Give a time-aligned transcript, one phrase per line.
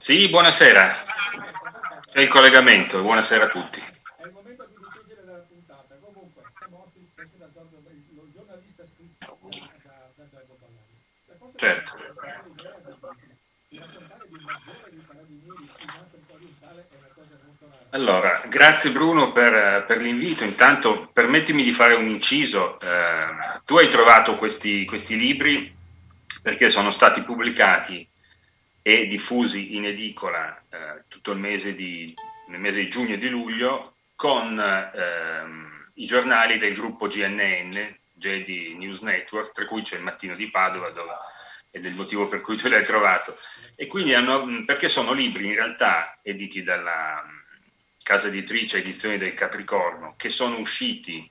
[0.00, 1.04] Sì, buonasera.
[2.10, 3.80] C'è il collegamento, buonasera a tutti.
[3.80, 5.94] È il momento più difficile della puntata.
[6.00, 6.42] Comunque,
[8.14, 9.38] lo giornalista scritto
[9.82, 10.24] da, da
[10.58, 11.52] Ballani.
[11.54, 11.92] Certo.
[17.90, 20.44] Allora, grazie Bruno per, per, l'invito.
[20.44, 22.80] Intanto permettimi di fare un inciso.
[22.80, 25.76] Eh, tu hai trovato questi, questi libri
[26.40, 28.09] perché sono stati pubblicati
[28.98, 32.12] e diffusi in edicola eh, tutto il mese di,
[32.48, 38.76] nel mese di giugno e di luglio con ehm, i giornali del gruppo GNN, JD
[38.76, 41.12] News Network, tra cui c'è il Mattino di Padova, dove,
[41.70, 43.36] ed è il motivo per cui tu l'hai trovato.
[43.76, 47.24] E quindi hanno, perché sono libri in realtà editi dalla
[48.02, 51.30] casa editrice Edizioni del Capricorno, che sono usciti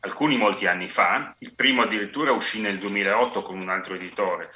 [0.00, 4.50] alcuni molti anni fa, il primo addirittura uscì nel 2008 con un altro editore,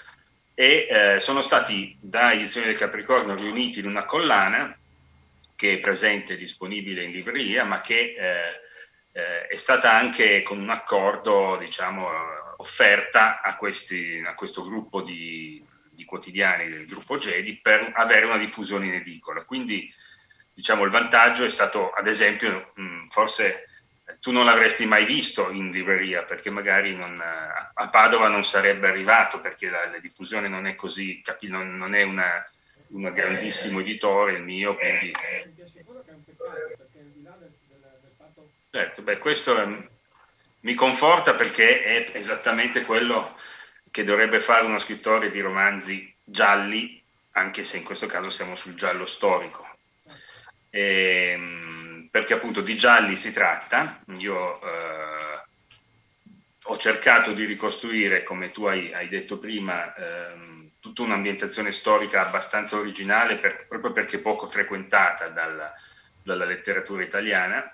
[0.54, 4.76] e eh, sono stati da Edizioni del Capricorno riuniti in una collana
[5.56, 8.42] che è presente e disponibile in libreria, ma che eh,
[9.12, 12.08] eh, è stata anche con un accordo, diciamo,
[12.58, 18.38] offerta a, questi, a questo gruppo di, di, quotidiani del gruppo Jedi per avere una
[18.38, 19.44] diffusione in edicola.
[19.44, 19.92] Quindi,
[20.52, 23.68] diciamo, il vantaggio è stato, ad esempio, mh, forse
[24.20, 29.40] tu non l'avresti mai visto in libreria perché magari non, a Padova non sarebbe arrivato
[29.40, 32.46] perché la, la diffusione non è così, capi, non, non, è una,
[32.88, 35.12] un grandissimo editore il mio, quindi...
[38.70, 39.66] Certo, beh, questo è,
[40.60, 43.36] mi conforta perché è esattamente quello
[43.90, 47.00] che dovrebbe fare uno scrittore di romanzi gialli,
[47.32, 49.68] anche se in questo caso siamo sul giallo storico.
[50.70, 51.63] Ehm,
[52.14, 53.98] perché appunto di gialli si tratta.
[54.18, 55.42] Io eh,
[56.62, 62.76] ho cercato di ricostruire, come tu hai, hai detto prima, ehm, tutta un'ambientazione storica abbastanza
[62.76, 65.74] originale, per, proprio perché poco frequentata dalla,
[66.22, 67.68] dalla letteratura italiana.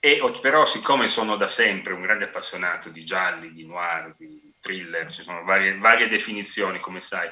[0.00, 5.12] E, però, siccome sono da sempre un grande appassionato di gialli, di noir, di thriller,
[5.12, 7.28] ci sono varie, varie definizioni, come sai,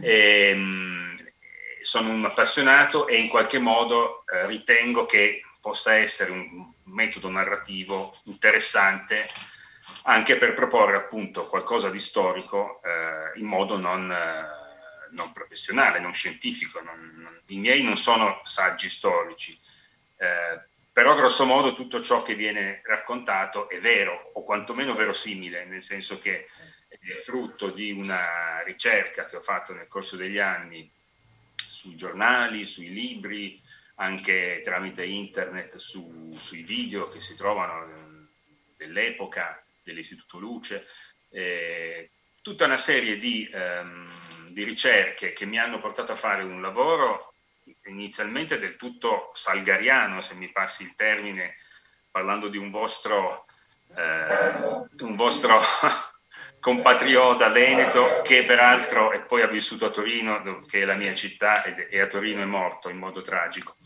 [0.00, 1.16] ehm,
[1.84, 8.14] sono un appassionato e in qualche modo eh, ritengo che possa essere un metodo narrativo
[8.24, 9.26] interessante
[10.04, 16.14] anche per proporre appunto qualcosa di storico eh, in modo non, eh, non, professionale, non
[16.14, 16.80] scientifico.
[16.80, 19.58] Non, non, I miei non sono saggi storici,
[20.16, 20.60] eh,
[20.92, 26.18] però grosso modo tutto ciò che viene raccontato è vero o quantomeno verosimile, nel senso
[26.18, 26.48] che
[26.88, 30.90] è frutto di una ricerca che ho fatto nel corso degli anni
[31.84, 33.60] sui giornali, sui libri,
[33.96, 38.26] anche tramite internet su, sui video che si trovano eh,
[38.78, 40.86] dell'epoca, dell'Istituto Luce,
[41.28, 46.62] eh, tutta una serie di, ehm, di, ricerche che mi hanno portato a fare un
[46.62, 47.34] lavoro
[47.84, 51.56] inizialmente del tutto salgariano, se mi passi il termine,
[52.10, 53.44] parlando di un vostro,
[53.94, 55.60] eh, un vostro
[56.64, 61.62] compatriota veneto che peraltro e poi ha vissuto a Torino, che è la mia città,
[61.62, 63.76] e a Torino è morto in modo tragico.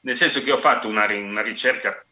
[0.00, 2.02] Nel senso che ho fatto una, una ricerca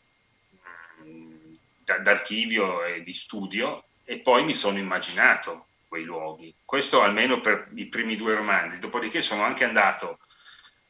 [2.03, 6.55] d'archivio e di studio e poi mi sono immaginato quei luoghi.
[6.63, 8.81] Questo almeno per i primi due romanzi.
[8.81, 10.19] Dopodiché sono anche andato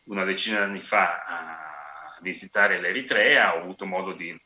[0.07, 4.37] una decina di anni fa a visitare l'Eritrea, ho avuto modo di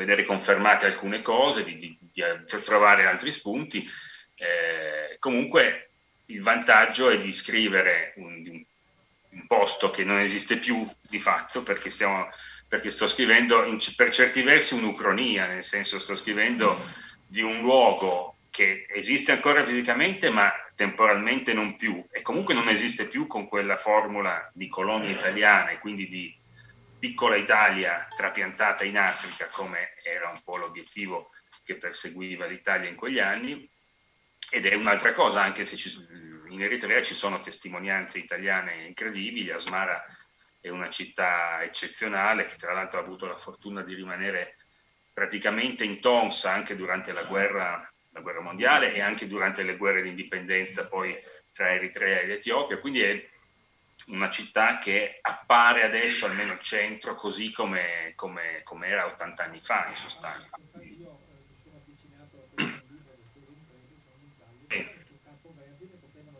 [0.00, 2.22] vedere confermate alcune cose, di, di, di
[2.64, 3.86] trovare altri spunti.
[4.34, 5.90] Eh, comunque
[6.26, 8.64] il vantaggio è di scrivere un,
[9.30, 12.30] un, posto che non esiste più di fatto, perché, stiamo,
[12.66, 16.78] perché sto scrivendo in, per certi versi un'ucronia, nel senso sto scrivendo
[17.26, 23.06] di un luogo che esiste ancora fisicamente ma temporalmente non più e comunque non esiste
[23.06, 26.39] più con quella formula di colonia italiana e quindi di
[27.00, 31.30] piccola Italia trapiantata in Africa, come era un po' l'obiettivo
[31.64, 33.68] che perseguiva l'Italia in quegli anni,
[34.50, 35.90] ed è un'altra cosa, anche se ci,
[36.48, 40.04] in Eritrea ci sono testimonianze italiane incredibili, Asmara
[40.60, 44.56] è una città eccezionale che tra l'altro ha avuto la fortuna di rimanere
[45.12, 50.02] praticamente in tonsa anche durante la guerra, la guerra mondiale e anche durante le guerre
[50.02, 51.18] di indipendenza poi
[51.52, 53.29] tra Eritrea ed Etiopia, quindi è
[54.10, 59.60] una città che appare adesso, almeno il centro, così come, come, come era 80 anni
[59.60, 60.58] fa in sostanza.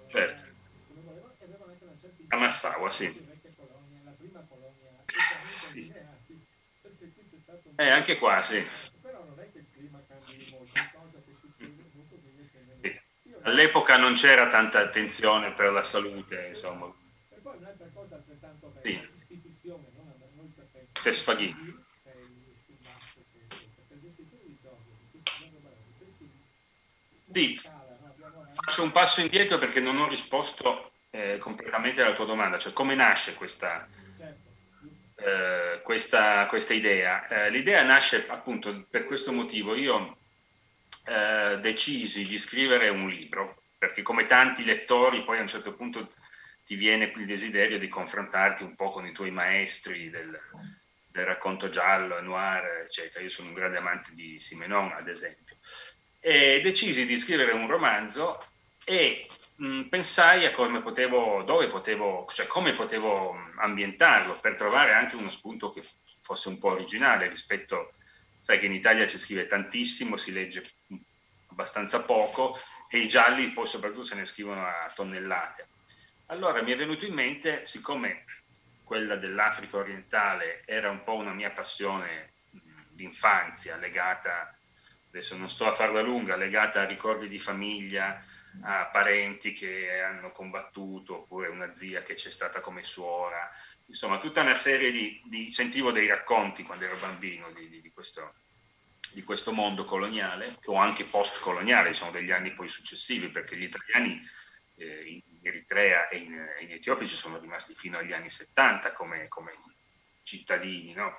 [0.08, 0.43] Certo.
[2.32, 3.08] A Massaua, sì.
[5.46, 5.93] sì.
[7.76, 8.62] Eh, anche qua, sì.
[13.43, 16.90] All'epoca non c'era tanta attenzione per la salute, insomma,
[21.03, 21.55] Tesfaghi.
[27.32, 27.61] Sì,
[28.55, 32.94] faccio un passo indietro perché non ho risposto eh, completamente alla tua domanda, cioè come
[32.94, 33.88] nasce questa,
[35.15, 37.29] eh, questa, questa idea.
[37.29, 39.75] Eh, l'idea nasce appunto per questo motivo.
[39.75, 40.17] Io
[41.06, 46.11] eh, decisi di scrivere un libro, perché come tanti lettori poi a un certo punto
[46.70, 50.40] ti viene il desiderio di confrontarti un po' con i tuoi maestri del,
[51.11, 53.25] del racconto giallo, noir, eccetera.
[53.25, 55.56] Io sono un grande amante di Simenon, ad esempio.
[56.20, 58.38] E decisi di scrivere un romanzo
[58.84, 59.26] e
[59.56, 65.31] mh, pensai a come potevo, dove potevo, cioè come potevo ambientarlo per trovare anche uno
[65.31, 65.82] spunto che
[66.20, 67.94] fosse un po' originale rispetto,
[68.43, 70.62] sai che in Italia si scrive tantissimo, si legge
[71.49, 72.56] abbastanza poco
[72.88, 75.69] e i gialli poi soprattutto se ne scrivono a tonnellate.
[76.31, 78.25] Allora mi è venuto in mente, siccome
[78.85, 82.35] quella dell'Africa orientale era un po' una mia passione
[82.91, 84.56] d'infanzia legata,
[85.09, 88.23] adesso non sto a farla lunga, legata a ricordi di famiglia,
[88.62, 93.50] a parenti che hanno combattuto, oppure una zia che c'è stata come suora,
[93.87, 97.91] insomma tutta una serie di, di sentivo dei racconti quando ero bambino di, di, di,
[97.91, 98.35] questo,
[99.11, 104.21] di questo mondo coloniale o anche post-coloniale, diciamo degli anni poi successivi, perché gli italiani
[104.76, 109.52] eh, Eritrea e in, in, Etiopia ci sono rimasti fino agli anni 70 come, come
[110.22, 111.14] cittadini, no?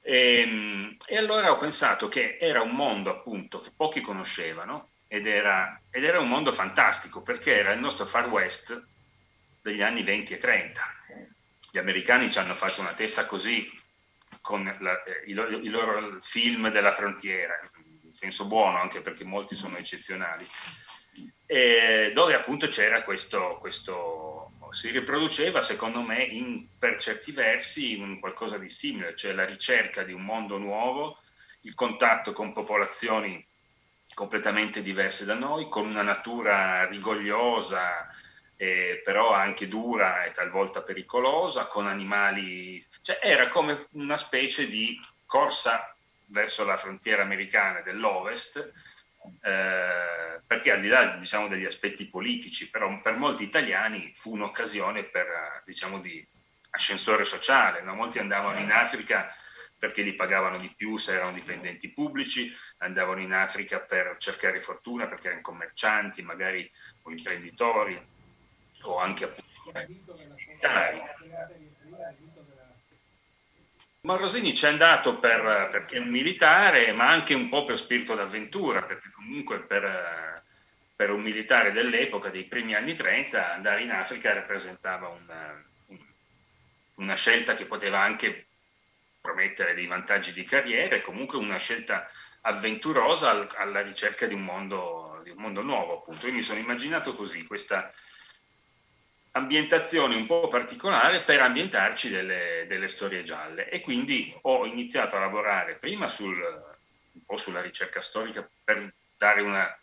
[0.00, 5.26] E, ehm, e, allora ho pensato che era un mondo appunto che pochi conoscevano ed
[5.26, 8.80] era, ed era un mondo fantastico perché era il nostro Far West
[9.62, 10.82] degli anni 20 e 30.
[11.70, 13.70] Gli americani ci hanno fatto una testa così
[14.40, 17.58] con la, eh, i, loro, i, loro, film della frontiera,
[18.02, 20.46] in senso buono anche perché molti sono eccezionali,
[21.46, 28.20] e dove appunto c'era questo, questo, si riproduceva secondo me in, per certi versi in
[28.20, 31.18] qualcosa di simile, cioè la ricerca di un mondo nuovo,
[31.62, 33.44] il contatto con popolazioni
[34.14, 38.08] completamente diverse da noi, con una natura rigogliosa,
[38.56, 45.00] eh, però anche dura e talvolta pericolosa, con animali, cioè era come una specie di
[45.24, 45.94] corsa
[46.26, 48.72] verso la frontiera americana dell'Ovest,
[49.42, 55.04] eh, perché al di là diciamo, degli aspetti politici, però per molti italiani fu un'occasione
[55.04, 56.26] per, diciamo, di
[56.70, 57.94] ascensore sociale, no?
[57.94, 59.32] molti andavano in Africa
[59.78, 65.06] perché li pagavano di più se erano dipendenti pubblici, andavano in Africa per cercare fortuna
[65.06, 66.68] perché erano commercianti, magari
[67.02, 68.00] o imprenditori
[68.82, 70.14] o anche appunto
[70.46, 71.00] militari.
[74.08, 78.14] Morosini ci è andato per, perché è un militare, ma anche un po' per spirito
[78.14, 80.42] d'avventura, perché comunque per,
[80.96, 85.62] per un militare dell'epoca, dei primi anni 30, andare in Africa rappresentava una,
[86.94, 88.46] una scelta che poteva anche
[89.20, 92.08] promettere dei vantaggi di carriera e comunque una scelta
[92.40, 96.28] avventurosa al, alla ricerca di un, mondo, di un mondo nuovo, appunto.
[96.28, 97.92] Io mi sono immaginato così, questa
[99.32, 103.68] ambientazione un po' particolare per ambientarci delle, delle, storie gialle.
[103.68, 109.42] E quindi ho iniziato a lavorare prima sul, un po' sulla ricerca storica per dare
[109.42, 109.78] una,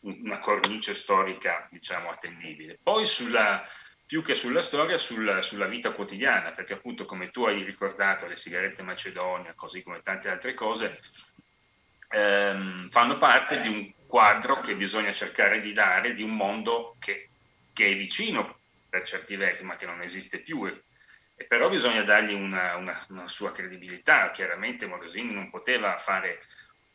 [0.00, 3.66] una cornice storica diciamo attendibile, poi sulla,
[4.06, 8.36] più che sulla storia, sulla, sulla, vita quotidiana, perché appunto come tu hai ricordato le
[8.36, 11.00] sigarette Macedonia, così come tante altre cose,
[12.10, 17.30] ehm, fanno parte di un quadro che bisogna cercare di dare di un mondo che,
[17.72, 18.55] che è vicino
[18.96, 20.66] per certi versi, ma che non esiste più.
[20.66, 20.84] E,
[21.34, 24.30] e però bisogna dargli una, una, una, sua credibilità.
[24.30, 26.40] Chiaramente Morosini non poteva fare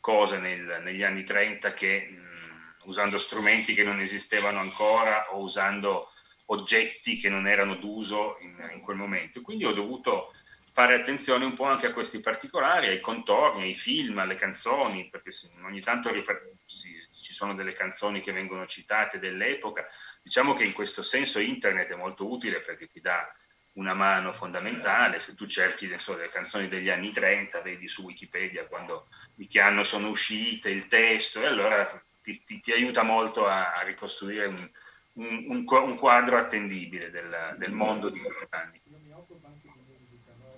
[0.00, 6.10] cose nel, negli anni 30 che mh, usando strumenti che non esistevano ancora o usando
[6.46, 9.40] oggetti che non erano d'uso in, in, quel momento.
[9.40, 10.32] Quindi ho dovuto
[10.72, 15.30] fare attenzione un po' anche a questi particolari, ai contorni, ai film, alle canzoni, perché
[15.64, 19.86] ogni tanto ci sono delle canzoni che vengono citate dell'epoca.
[20.22, 23.30] Diciamo che in questo senso internet è molto utile perché ti dà
[23.74, 25.18] una mano fondamentale.
[25.18, 29.60] Se tu cerchi so, le canzoni degli anni 30, vedi su Wikipedia quando, di che
[29.60, 31.84] anno sono uscite, il testo, e allora
[32.20, 34.70] ti, ti, ti aiuta molto a, ricostruire un,
[35.14, 38.80] un, un, un quadro attendibile del, del mondo di quegli anni.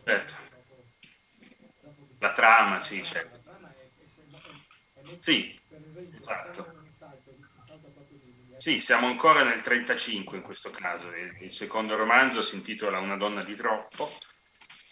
[0.05, 0.35] Certo.
[2.19, 3.39] La trama, sì, certo.
[5.19, 5.59] Sì,
[6.11, 6.74] esatto.
[8.57, 11.13] Sì, siamo ancora nel 35 in questo caso.
[11.13, 14.11] Il, secondo romanzo si intitola Una donna di troppo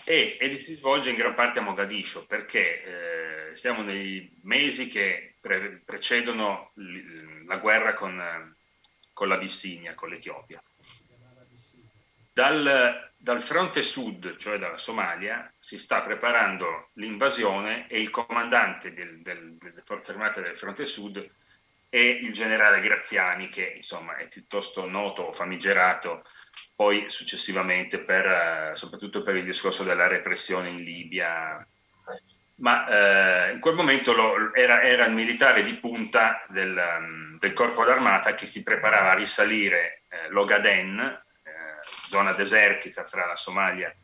[0.05, 5.37] e, e si svolge in gran parte a Mogadiscio perché eh, siamo nei mesi che
[5.41, 8.57] pre- precedono l- la guerra con,
[9.13, 10.63] con l'Abissinia, con l'Etiopia.
[12.35, 19.21] Dal, dal fronte sud, cioè dalla Somalia, si sta preparando l'invasione e il comandante del,
[19.21, 21.31] del, delle forze armate del fronte sud
[21.93, 26.25] è il generale Graziani, che insomma è piuttosto noto o famigerato
[26.75, 31.59] poi successivamente per, eh, soprattutto per il discorso della repressione in Libia.
[32.61, 37.53] Ma eh, in quel momento lo, era, era, il militare di punta del, um, del,
[37.53, 41.53] corpo d'armata che si preparava a risalire eh, l'Ogaden, eh,
[42.09, 43.95] zona desertica tra la Somalia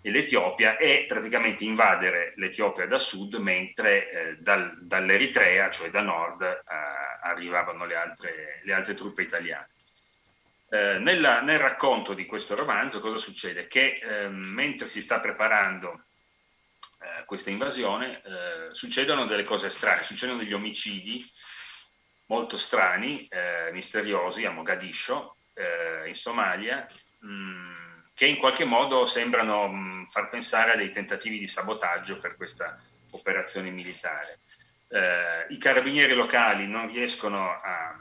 [0.00, 6.42] e l'Etiopia, e praticamente invadere l'Etiopia da sud, mentre eh, dal, dall'Eritrea, cioè da nord,
[6.42, 9.68] eh, arrivavano le altre, le altre truppe italiane.
[10.68, 13.66] Eh, nella, nel racconto di questo romanzo cosa succede?
[13.66, 16.04] Che eh, mentre si sta preparando
[17.00, 21.24] eh, questa invasione eh, succedono delle cose strane, succedono degli omicidi
[22.26, 26.86] molto strani, eh, misteriosi a Mogadiscio, eh, in Somalia,
[27.18, 31.46] mh, mm, che in qualche modo sembrano mh, mm, far pensare a dei tentativi di
[31.46, 34.40] sabotaggio per questa operazione militare.
[35.48, 37.96] I carabinieri locali non riescono a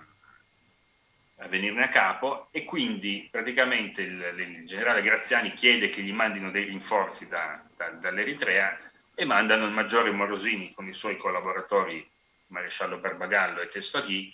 [1.41, 6.51] a venirne a capo e quindi praticamente il, il, generale Graziani chiede che gli mandino
[6.51, 8.77] dei rinforzi da, da, dall'Eritrea
[9.15, 12.07] e mandano il maggiore Morosini con i suoi collaboratori
[12.48, 14.33] Maresciallo Barbagallo e Testaghi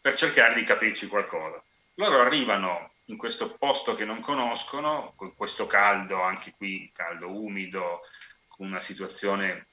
[0.00, 1.62] per cercare di capirci qualcosa.
[1.94, 8.00] Loro arrivano in questo posto che non conoscono, con questo caldo, anche qui caldo umido,
[8.48, 9.67] con una situazione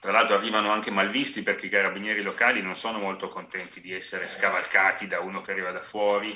[0.00, 4.28] tra l'altro arrivano anche malvisti perché i carabinieri locali non sono molto contenti di essere
[4.28, 6.34] scavalcati da uno che arriva da fuori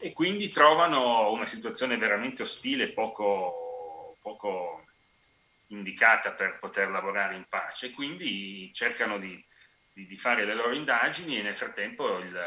[0.00, 4.84] e quindi trovano una situazione veramente ostile, poco, poco
[5.68, 7.90] indicata per poter lavorare in pace.
[7.90, 9.42] Quindi cercano di,
[9.92, 12.38] di, di fare le loro indagini e nel frattempo il,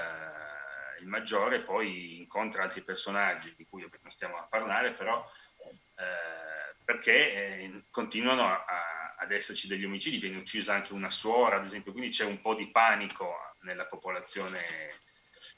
[0.99, 5.25] il, maggiore poi incontra altri personaggi di cui non stiamo a parlare però
[5.97, 8.92] eh, perché eh, continuano a, a
[9.23, 12.53] ad esserci degli omicidi, viene uccisa anche una suora, ad esempio, quindi c'è un po'
[12.55, 14.91] di panico nella popolazione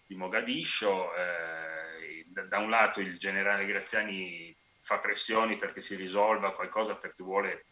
[0.05, 1.13] di Mogadiscio.
[1.15, 7.65] Eh, da, un lato il generale Graziani fa pressioni perché si risolva qualcosa, perché vuole,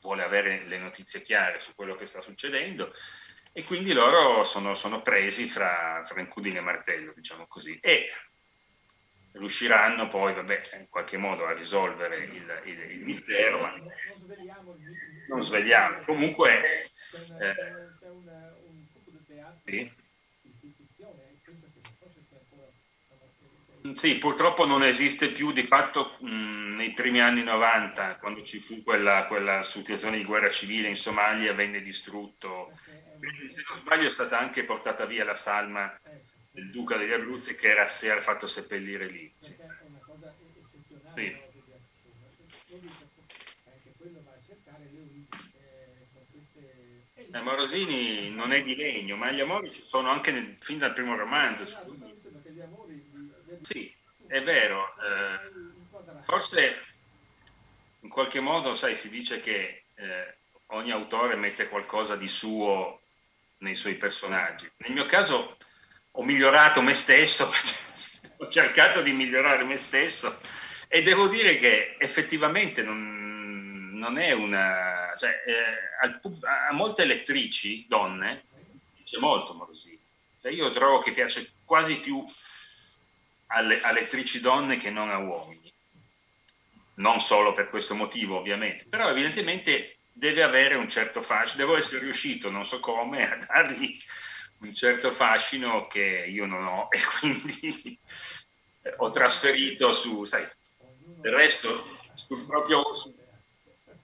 [0.00, 2.92] vuole avere le notizie chiare su quello che sta succedendo
[3.52, 7.78] e quindi loro sono, sono presi fra, fra incudine e martello, diciamo così.
[7.80, 8.08] E
[9.38, 13.74] riusciranno poi, vabbè, in qualche modo a risolvere il, il, il mistero, ma
[15.28, 16.02] non svegliamo.
[16.04, 16.82] Comunque,
[17.40, 17.54] eh,
[19.64, 19.92] sì.
[23.94, 28.82] Sì, purtroppo non esiste più, di fatto mh, nei primi anni 90, quando ci fu
[28.82, 32.70] quella, quella, situazione di guerra civile in Somalia, venne distrutto.
[33.46, 35.98] Se non sbaglio è stata anche portata via la salma
[36.58, 39.32] del duca degli Abruzzi che era, si era fatto seppellire lì.
[39.36, 39.56] Sì.
[41.14, 41.36] Sì.
[47.30, 50.92] Eh, Morosini non è di legno, ma gli amori ci sono anche nel, fin dal
[50.92, 51.64] primo romanzo.
[53.60, 53.94] Sì,
[54.26, 54.94] è vero.
[55.00, 56.82] Eh, forse
[58.00, 60.36] in qualche modo, sai, si dice che eh,
[60.66, 63.02] ogni autore mette qualcosa di suo
[63.58, 64.68] nei suoi personaggi.
[64.78, 65.56] Nel mio caso
[66.18, 67.48] ho migliorato me stesso,
[68.38, 70.38] ho cercato di migliorare me stesso
[70.88, 75.12] e devo dire che effettivamente non, non è una...
[75.16, 78.44] Cioè, eh, a, a, molte lettrici, donne,
[78.96, 79.98] dice molto Morosini.
[80.42, 82.24] Cioè, io trovo che piace quasi più
[83.48, 85.72] alle, a lettrici donne che non a uomini.
[86.94, 92.00] Non solo per questo motivo, ovviamente, però evidentemente deve avere un certo fascino, devo essere
[92.00, 93.96] riuscito, non so come, a dargli
[94.60, 98.00] un certo fascino che io non ho e quindi
[98.96, 100.46] ho trasferito su, sai,
[101.20, 103.14] del resto sul proprio, sul,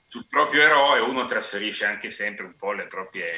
[0.07, 3.31] sul proprio eroe uno trasferisce anche sempre un po' le proprie,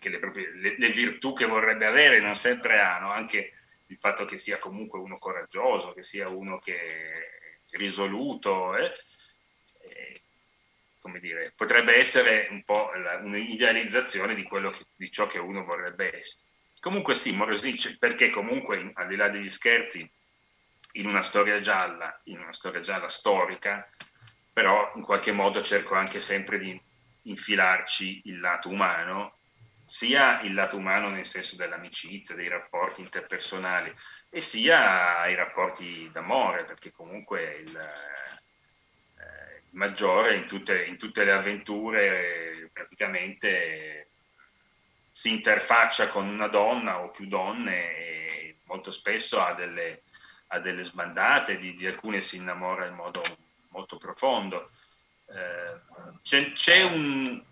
[0.00, 3.52] le, proprie le, le virtù che vorrebbe avere, non sempre hanno, anche
[3.86, 6.78] il fatto che sia comunque uno coraggioso, che sia uno che
[7.70, 8.76] risoluto.
[8.76, 8.90] Eh?
[11.10, 16.44] Come dire, potrebbe essere un po' un'idealizzazione di, che, di ciò che uno vorrebbe essere.
[16.78, 20.08] Comunque sì, Morosini, perché comunque al di là degli scherzi,
[20.92, 23.88] in una storia gialla, in una storia gialla storica,
[24.52, 26.80] però in qualche modo cerco anche sempre di
[27.22, 29.36] infilarci il lato umano,
[29.84, 33.92] sia il lato umano nel senso dell'amicizia, dei rapporti interpersonali,
[34.30, 37.78] e sia i rapporti d'amore, perché comunque il,
[39.72, 44.08] maggiore in tutte, in tutte le avventure, praticamente
[45.12, 50.02] si interfaccia con una donna o più donne e molto spesso ha delle,
[50.48, 53.22] ha delle sbandate, di, di, alcune si innamora in modo
[53.68, 54.70] molto profondo.
[55.26, 57.42] Eh, c'è, c'è, un,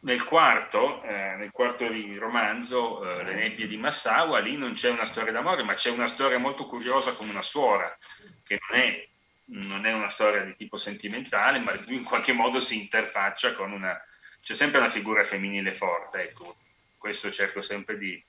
[0.00, 1.86] nel quarto, eh, nel quarto
[2.18, 6.06] romanzo, eh, Le nebbie di Massawa, lì non c'è una storia d'amore, ma c'è una
[6.06, 7.96] storia molto curiosa con una suora,
[8.42, 9.08] che non è,
[9.50, 13.98] non è una storia di tipo sentimentale, ma in qualche modo si interfaccia con una...
[14.40, 16.56] c'è sempre una figura femminile forte, ecco,
[16.98, 18.22] questo cerco sempre di,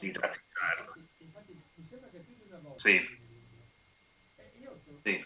[0.00, 0.94] di trattarlo.
[2.76, 3.22] Sì.
[5.02, 5.24] sì.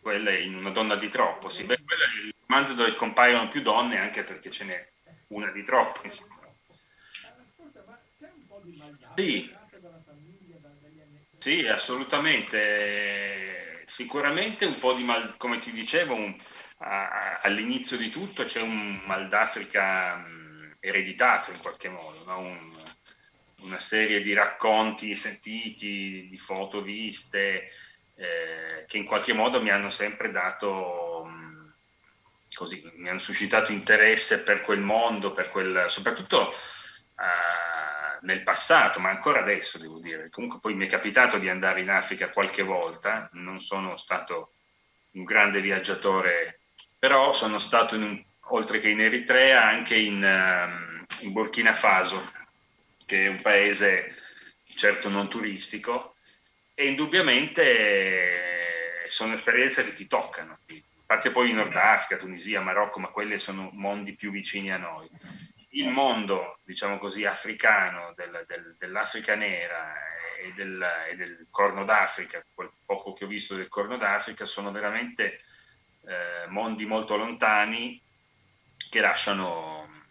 [0.00, 1.64] Quella è una donna di troppo, sì.
[1.64, 4.88] Beh, quella è il romanzo dove compaiono più donne anche perché ce n'è
[5.28, 6.00] una di troppo.
[6.02, 6.42] Insomma.
[9.14, 9.62] Sì.
[11.44, 13.82] Sì, assolutamente.
[13.84, 16.34] Sicuramente un po' di mal, come ti dicevo, un,
[16.78, 22.38] a, all'inizio di tutto c'è un mal d'Africa mh, ereditato in qualche modo, no?
[22.38, 22.72] un,
[23.60, 27.68] una serie di racconti sentiti, di foto viste,
[28.14, 31.74] eh, che in qualche modo mi hanno sempre dato, mh,
[32.54, 37.73] così, mi hanno suscitato interesse per quel mondo, per quel, soprattutto eh,
[38.24, 40.28] nel passato, ma ancora adesso devo dire.
[40.30, 44.52] Comunque poi mi è capitato di andare in Africa qualche volta, non sono stato
[45.12, 46.60] un grande viaggiatore,
[46.98, 52.42] però sono stato un, oltre che in Eritrea anche in, um, in Burkina Faso
[53.06, 54.16] che è un paese
[54.64, 56.16] certo non turistico,
[56.74, 58.60] e indubbiamente
[59.08, 60.58] sono esperienze che ti toccano.
[60.66, 64.78] A parte poi in Nord Africa, Tunisia, Marocco, ma quelli sono mondi più vicini a
[64.78, 65.08] noi.
[65.74, 69.92] Il mondo, diciamo così, africano, del, del, dell'Africa nera
[70.38, 74.70] e del, e del, Corno d'Africa, quel poco che ho visto del Corno d'Africa, sono
[74.70, 75.40] veramente
[76.06, 78.00] eh, mondi molto lontani
[78.88, 80.04] che lasciano,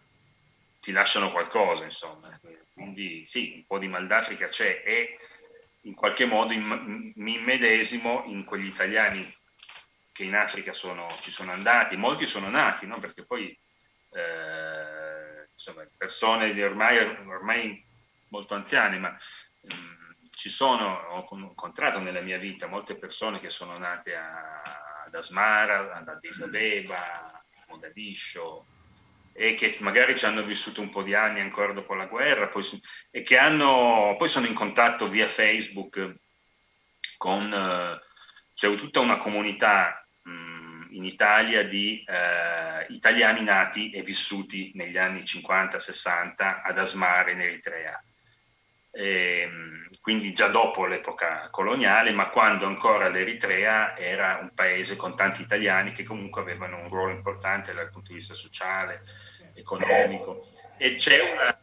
[0.80, 2.38] ti lasciano qualcosa, insomma.
[2.74, 5.18] Quindi sì, un po' di mal d'Africa c'è e
[5.82, 9.32] in qualche modo mi immedesimo in quegli italiani
[10.12, 12.98] che in Africa sono, ci sono andati, molti sono nati, no?
[12.98, 13.56] perché poi
[14.10, 15.03] eh,
[15.54, 17.84] insomma, persone ormai, ormai,
[18.28, 23.48] molto anziane, ma mh, mm, ci sono, ho incontrato nella mia vita molte persone che
[23.48, 24.60] sono nate a,
[25.06, 28.66] ad Asmara, ad Addis Abeba, a Mogadiscio,
[29.32, 32.62] e che magari ci hanno vissuto un po' di anni ancora dopo la guerra poi,
[33.10, 36.14] e che hanno, poi sono in contatto via Facebook
[37.16, 38.00] con eh,
[38.54, 40.03] c'è tutta una comunità
[40.94, 48.02] in Italia di eh, italiani nati e vissuti negli anni 50-60 ad Asmara in Eritrea.
[48.90, 55.16] E, ehm, quindi già dopo l'epoca coloniale, ma quando ancora l'Eritrea era un paese con
[55.16, 59.02] tanti italiani che comunque avevano un ruolo importante dal punto di vista sociale,
[59.54, 60.46] economico.
[60.76, 61.58] E c'è una,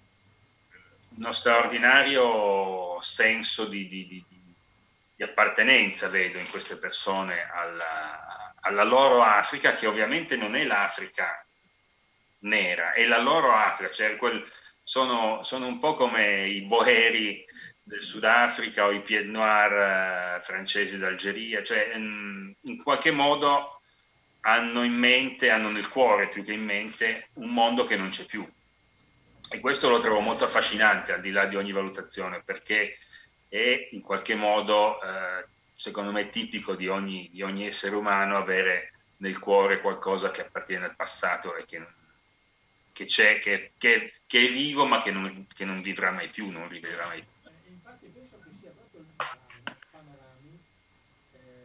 [1.17, 4.26] uno straordinario senso di, di, di,
[5.15, 8.31] di, appartenenza, vedo, in queste persone alla,
[8.62, 11.45] alla loro Africa, che ovviamente non è l'Africa
[12.39, 14.43] nera, è la loro Africa, cioè quel,
[14.84, 17.45] sono, sono, un po' come i boeri
[17.84, 23.82] del Sudafrica o i pied noir uh, francesi d'Algeria, cioè in, in, qualche modo
[24.41, 28.26] hanno in mente, hanno nel cuore più che in mente un mondo che non c'è
[28.26, 28.47] più.
[29.54, 32.97] E questo lo trovo molto affascinante, al di là di ogni valutazione, perché
[33.50, 38.94] è in qualche modo, eh, secondo me, tipico di ogni, di ogni essere umano avere
[39.18, 41.86] nel cuore qualcosa che appartiene al passato e che,
[42.92, 46.50] che c'è, che, che, che, è vivo ma che non, che non vivrà mai più,
[46.50, 47.30] non rivedrà mai più.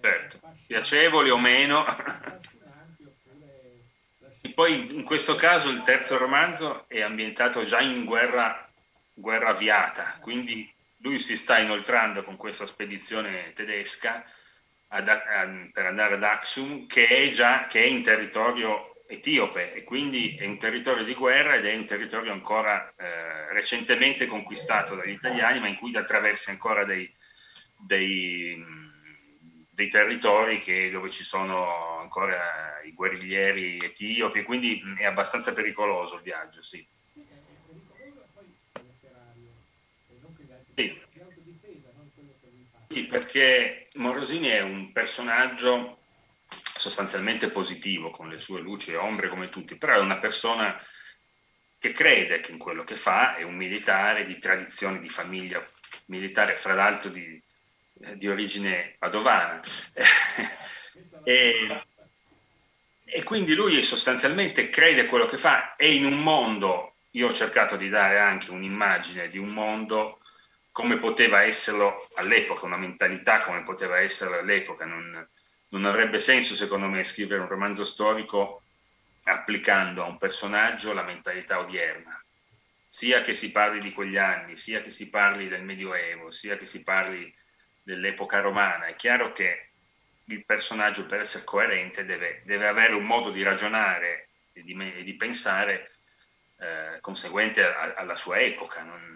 [0.06, 1.84] certo, piacevoli o meno.
[4.54, 8.68] Poi in questo caso il terzo romanzo è ambientato già in guerra,
[9.12, 10.72] guerra avviata, quindi
[11.06, 14.24] lui si sta inoltrando con questa spedizione tedesca
[14.88, 19.84] ad, a, per andare ad Axum, che è già che è in territorio etiope e
[19.84, 25.10] quindi è un territorio di guerra ed è un territorio ancora eh, recentemente conquistato dagli
[25.10, 27.08] italiani, ma in cui attraversi ancora dei,
[27.78, 28.84] dei
[29.76, 36.22] dei territori che, dove ci sono ancora i guerriglieri etiopi, quindi è abbastanza pericoloso il
[36.22, 36.82] viaggio, sì.
[40.76, 41.00] Sì.
[42.88, 46.00] sì, perché Morosini è un personaggio
[46.46, 50.78] sostanzialmente positivo, con le sue luci e ombre come tutti, però è una persona
[51.78, 55.66] che crede in quello che fa è un militare di tradizione, di famiglia
[56.06, 57.42] militare, fra l'altro di,
[58.02, 59.58] eh, di origine padovana.
[61.24, 61.80] e,
[63.02, 67.76] e quindi lui sostanzialmente crede quello che fa e in un mondo, io ho cercato
[67.76, 70.20] di dare anche un'immagine di un mondo
[70.76, 74.84] come poteva esserlo all'epoca, una mentalità come poteva esserlo all'epoca.
[74.84, 75.26] Non,
[75.70, 78.60] non avrebbe senso, secondo me, scrivere un romanzo storico
[79.24, 82.22] applicando a un personaggio la mentalità odierna,
[82.86, 86.66] sia che si parli di quegli anni, sia che si parli del Medioevo, sia che
[86.66, 87.34] si parli
[87.82, 88.84] dell'epoca romana.
[88.84, 89.70] È chiaro che
[90.24, 95.02] il personaggio, per essere coerente, deve, deve avere un modo di ragionare e di, e
[95.02, 95.92] di pensare
[96.58, 98.82] eh, conseguente a, alla sua epoca.
[98.82, 99.15] Non,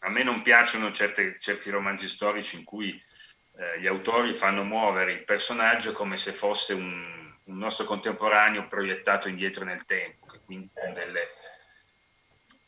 [0.00, 3.02] a me non piacciono certe, certi romanzi storici in cui
[3.58, 9.28] eh, gli autori fanno muovere il personaggio come se fosse un, un nostro contemporaneo proiettato
[9.28, 11.28] indietro nel tempo, quindi con delle,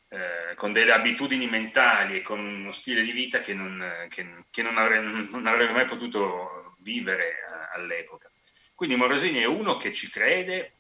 [0.09, 4.63] eh, con delle, abitudini mentali e con uno stile di vita che non, che, che
[4.63, 8.31] non, avrebbe, non avrebbe, mai potuto vivere eh, all'epoca.
[8.75, 10.75] Quindi Morosini è uno che ci crede,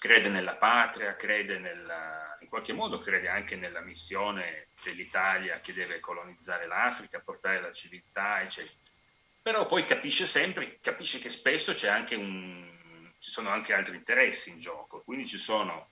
[0.00, 2.19] crede nella patria, crede nella,
[2.50, 8.76] qualche modo crede anche nella missione dell'Italia che deve colonizzare l'Africa, portare la civiltà, eccetera.
[9.40, 14.50] Però poi capisce sempre, capisce che spesso c'è anche un, ci sono anche altri interessi
[14.50, 15.90] in gioco, quindi ci sono,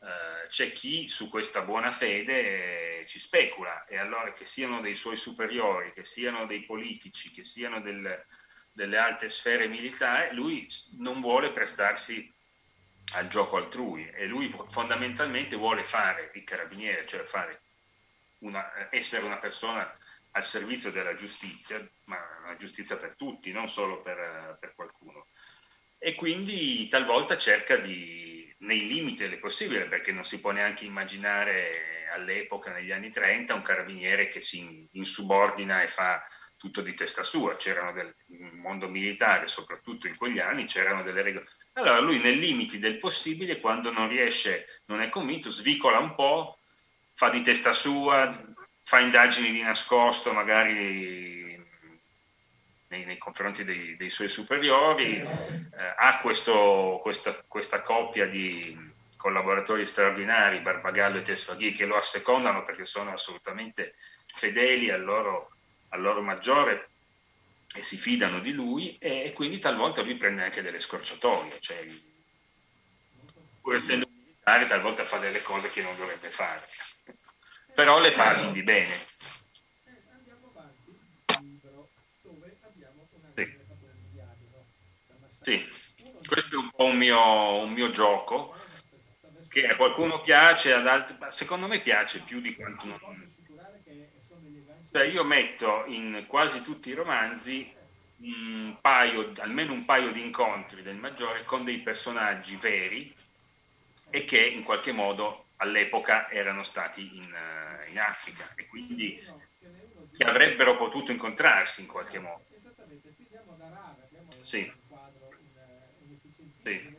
[0.00, 4.94] eh, c'è chi su questa buona fede eh, ci specula e allora che siano dei
[4.94, 8.24] suoi superiori, che siano dei politici, che siano del,
[8.72, 10.66] delle alte sfere militari, lui
[10.98, 12.32] non vuole prestarsi
[13.12, 17.22] al gioco altrui e lui fondamentalmente vuole fare il carabiniere, cioè
[18.38, 19.96] una, essere una persona
[20.32, 25.26] al servizio della giustizia, ma una giustizia per tutti, non solo per, per qualcuno.
[25.98, 32.08] E quindi talvolta cerca di, nei limiti del possibile, perché non si può neanche immaginare
[32.12, 36.24] all'epoca, negli anni 30, un carabiniere che si insubordina e fa
[36.56, 37.56] tutto di testa sua.
[37.56, 38.14] C'erano del
[38.54, 41.46] mondo militare, soprattutto in quegli anni, c'erano delle regole.
[41.74, 46.58] Allora lui nei limiti del possibile, quando non riesce, non è convinto, svicola un po',
[47.14, 48.42] fa di testa sua,
[48.82, 51.58] fa indagini di nascosto magari
[52.88, 59.86] nei, nei confronti dei, dei, suoi superiori, eh, ha questo, questa, questa, coppia di collaboratori
[59.86, 63.94] straordinari, Barbagallo e Tesfaghi, che lo assecondano perché sono assolutamente
[64.26, 65.52] fedeli al loro,
[65.88, 66.90] al loro maggiore
[67.74, 71.86] e si fidano di lui e, e, quindi talvolta lui prende anche delle scorciatoie, cioè,
[73.60, 76.66] pur essendo militare talvolta fa delle cose che non dovrebbe fare
[77.74, 79.10] però le fa di bene.
[83.34, 83.58] Sì.
[85.40, 85.72] sì.
[86.26, 88.54] questo è un po' un mio, un mio gioco
[89.48, 93.31] che a qualcuno piace, ad altri, secondo me piace più di quanto non...
[94.94, 97.74] Cioè io metto in quasi tutti i romanzi
[98.24, 103.10] un paio, almeno un paio di incontri del Maggiore con dei personaggi veri
[104.10, 109.18] e che in qualche modo all'epoca erano stati in, uh, in Africa e quindi
[110.12, 112.44] che avrebbero potuto incontrarsi in qualche modo.
[114.40, 114.72] Sì.
[116.64, 116.92] Sì.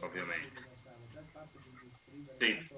[0.00, 0.60] Ovviamente.
[2.40, 2.77] Sì.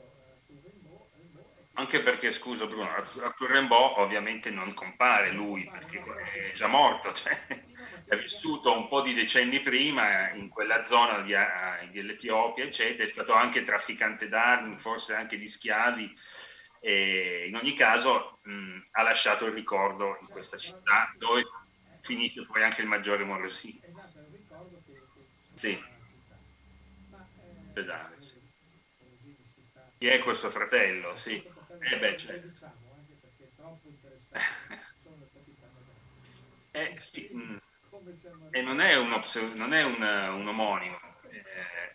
[1.75, 6.03] Anche perché, scusa Bruno, Arthur Rimbaud ovviamente non compare lui, perché
[6.51, 7.33] è già morto, cioè,
[8.07, 11.33] è vissuto un po' di decenni prima in quella zona di,
[11.93, 16.13] dell'Etiopia, eccetera, è stato anche trafficante d'armi, forse anche di schiavi,
[16.81, 21.43] e in ogni caso mh, ha lasciato il ricordo in questa città dove
[22.01, 23.83] finisce poi anche il maggiore Morosini.
[25.59, 25.79] Sì.
[27.77, 28.33] Pedale, sì.
[30.03, 31.15] Chi è questo fratello?
[31.15, 31.47] Sì.
[31.81, 32.43] Eh beh, cioè.
[36.73, 37.31] eh, sì.
[37.35, 37.57] Mm.
[38.51, 39.21] E non è, un,
[39.55, 40.99] non è un, un omonimo.
[41.31, 41.95] Eh,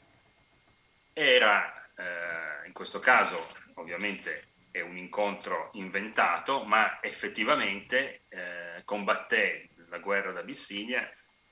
[1.13, 9.99] era, eh, in questo caso, ovviamente è un incontro inventato, ma effettivamente eh, combatté la
[9.99, 11.09] guerra d'Abissinia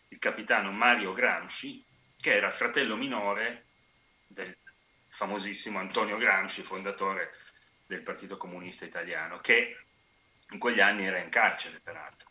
[0.09, 1.83] il capitano Mario Gramsci,
[2.19, 3.65] che era fratello minore
[4.27, 4.55] del
[5.07, 7.31] famosissimo Antonio Gramsci, fondatore
[7.93, 9.77] del Partito Comunista Italiano, che
[10.49, 12.29] in quegli anni era in carcere, peraltro.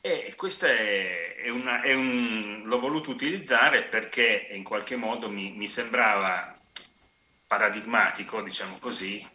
[0.00, 5.52] E questo è, è, una, è un, l'ho voluto utilizzare perché in qualche modo mi,
[5.52, 6.58] mi sembrava
[7.46, 9.26] paradigmatico, diciamo così,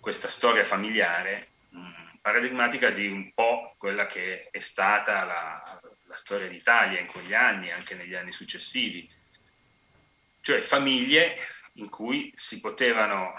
[0.00, 6.48] questa storia familiare, mm, paradigmatica di un po' quella che è stata la, la storia
[6.48, 9.08] d'Italia in quegli anni, anche negli anni successivi,
[10.40, 11.36] cioè famiglie
[11.76, 13.34] in cui si potevano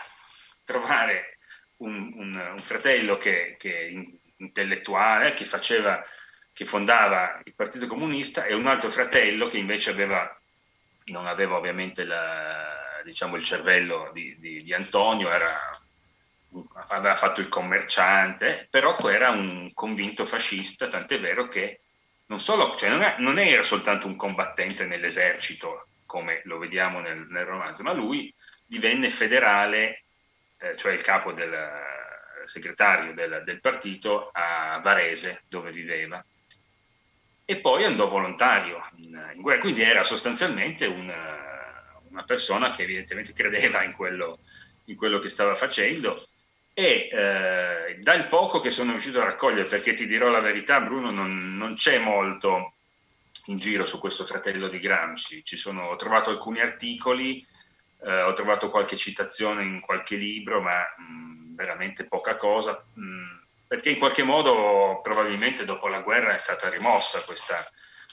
[0.64, 1.38] trovare
[1.78, 6.04] un, un, un fratello che, che intellettuale, che, faceva,
[6.52, 10.40] che fondava il Partito Comunista e un altro fratello che invece aveva,
[11.06, 15.60] non aveva ovviamente la, diciamo, il cervello di, di, di Antonio, era
[16.88, 21.82] aveva fatto il commerciante, però era un convinto fascista, tant'è vero che
[22.28, 27.28] non, solo, cioè non, è, non era soltanto un combattente nell'esercito, come lo vediamo nel,
[27.30, 28.34] nel romanzo, ma lui
[28.66, 30.06] divenne federale,
[30.58, 31.54] eh, cioè il capo del
[32.46, 36.24] segretario del, del, partito a Varese, dove viveva.
[37.46, 43.34] E poi andò volontario in, in guerra, quindi era sostanzialmente una, una, persona che evidentemente
[43.34, 44.40] credeva in quello,
[44.86, 46.28] in quello che stava facendo
[46.74, 51.10] e eh, dal poco che sono riuscito a raccogliere, perché ti dirò la verità, Bruno,
[51.10, 52.77] non, non c'è molto
[53.48, 55.44] in giro su questo fratello di Gramsci.
[55.44, 57.46] Ci sono, ho trovato alcuni articoli,
[58.04, 63.90] eh, ho trovato qualche citazione in qualche libro, ma mh, veramente poca cosa, mh, perché
[63.90, 67.56] in qualche modo probabilmente dopo la guerra è stata rimossa questa,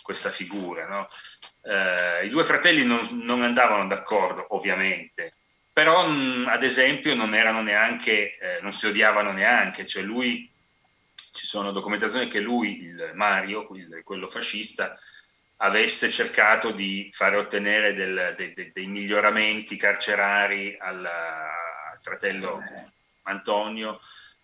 [0.03, 0.87] questa figura.
[0.87, 1.05] No?
[1.63, 5.35] Eh, I due fratelli non, non andavano d'accordo, ovviamente,
[5.73, 10.49] però mh, ad esempio non neanche, eh, non si odiavano neanche, cioè lui,
[11.33, 13.67] ci sono documentazioni che lui, il Mario,
[14.05, 14.97] quello fascista,
[15.65, 22.63] avesse cercato di fare ottenere del, de, de, dei miglioramenti carcerari al, al fratello
[23.23, 24.01] Antonio,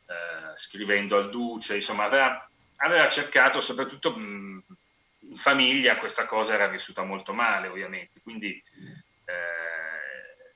[0.07, 4.63] eh, scrivendo al duce, insomma aveva, aveva cercato soprattutto mh,
[5.29, 8.63] in famiglia questa cosa era vissuta molto male ovviamente, quindi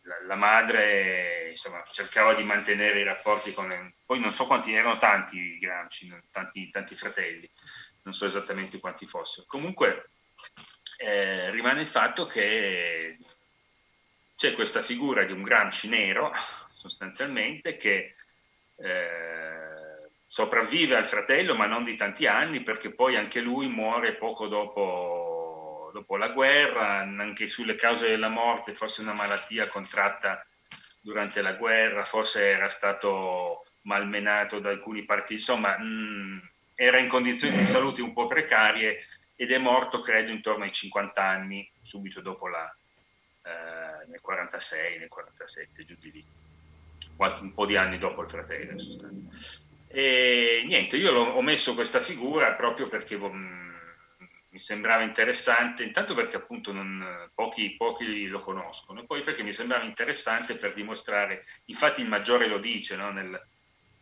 [0.04, 3.92] la, la, madre insomma, cercava di mantenere i rapporti con...
[4.04, 7.48] Poi non so quanti erano tanti i Gramsci, tanti, tanti fratelli,
[8.02, 9.46] non so esattamente quanti fossero.
[9.46, 10.08] Comunque
[10.98, 13.16] eh, rimane il fatto che
[14.36, 16.32] c'è questa figura di un Gramsci nero,
[16.74, 18.14] sostanzialmente, che
[18.76, 24.48] eh, sopravvive al fratello, ma non di tanti anni, perché poi anche lui muore poco
[24.48, 25.34] dopo
[25.94, 30.44] dopo la guerra, anche sulle cause della morte, forse una malattia contratta
[31.00, 36.38] durante la guerra, forse era stato malmenato da alcuni partiti, insomma mh, mm,
[36.74, 41.22] era in condizioni di salute un po' precarie ed è morto credo intorno ai 50
[41.22, 42.74] anni, subito dopo la,
[43.42, 46.24] eh, nel 46, nel 47, giù di lì,
[47.16, 49.22] un po' di anni dopo il fratello in sostanza.
[49.88, 53.16] E niente, io ho messo questa figura proprio perché...
[53.16, 53.64] Mh, mm,
[54.54, 59.52] mi sembrava interessante, intanto perché appunto non, pochi, pochi, lo conoscono, e poi perché mi
[59.52, 63.10] sembrava interessante per dimostrare, infatti il Maggiore lo dice no?
[63.10, 63.34] nel,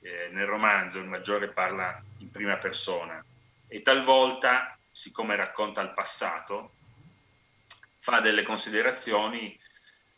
[0.03, 3.25] eh, nel, romanzo, il Maggiore parla in prima persona
[3.67, 6.75] e talvolta, siccome racconta il passato,
[7.99, 9.59] fa delle considerazioni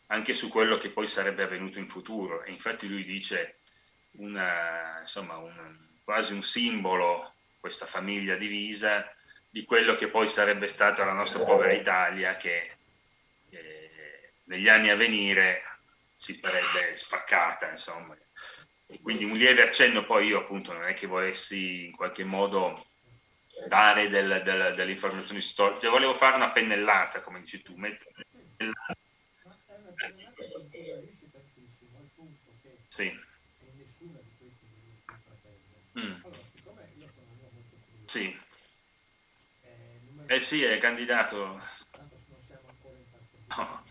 [0.07, 3.57] anche su quello che poi sarebbe avvenuto in futuro e infatti lui dice
[4.17, 9.09] una, insomma, un, quasi un simbolo, questa famiglia divisa,
[9.49, 12.75] di quello che poi sarebbe stata la nostra povera Italia che
[13.49, 15.63] eh, negli anni a venire
[16.13, 18.15] si sarebbe spaccata, insomma.
[18.87, 22.85] E quindi un lieve accenno poi io appunto non è che volessi in qualche modo
[23.63, 28.25] dare del, del, delle informazioni storiche, volevo fare una pennellata, come dici tu, mettere
[32.89, 33.11] Sì.
[35.95, 36.21] Mm.
[38.07, 38.35] Sì.
[40.27, 41.59] Eh sì, è candidato.
[43.57, 43.83] No.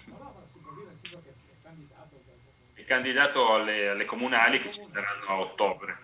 [2.75, 5.99] È candidato alle, alle comunali che ci saranno a ottobre.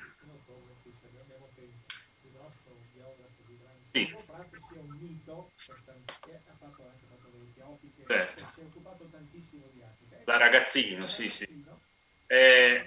[3.95, 4.09] Sì.
[8.07, 8.45] Certo.
[10.25, 11.45] Da ragazzino, sì, sì.
[12.27, 12.85] Eh,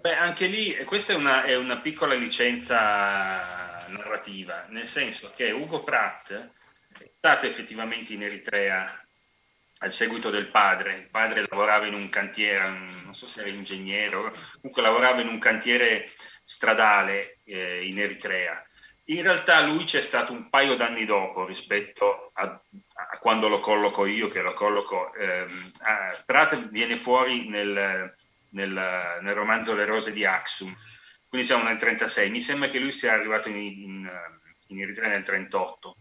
[0.00, 5.82] beh, anche lì, questa è una, è una piccola licenza narrativa, nel senso che Ugo
[5.82, 8.96] Pratt è stato effettivamente in Eritrea
[9.78, 10.96] al seguito del padre.
[10.96, 12.68] Il padre lavorava in un cantiere,
[13.04, 14.10] non so se era ingegnere,
[14.60, 16.08] comunque lavorava in un cantiere
[16.44, 18.64] stradale eh, in Eritrea.
[19.06, 24.06] In realtà lui c'è stato un paio d'anni dopo rispetto a, a quando lo colloco
[24.06, 25.12] io, che lo colloco.
[25.14, 25.46] Eh,
[26.24, 28.14] Pratt viene fuori nel,
[28.50, 30.74] nel, nel romanzo Le rose di Axum,
[31.28, 34.10] quindi siamo nel 36, mi sembra che lui sia arrivato in, in,
[34.68, 35.96] in Eritrea nel 38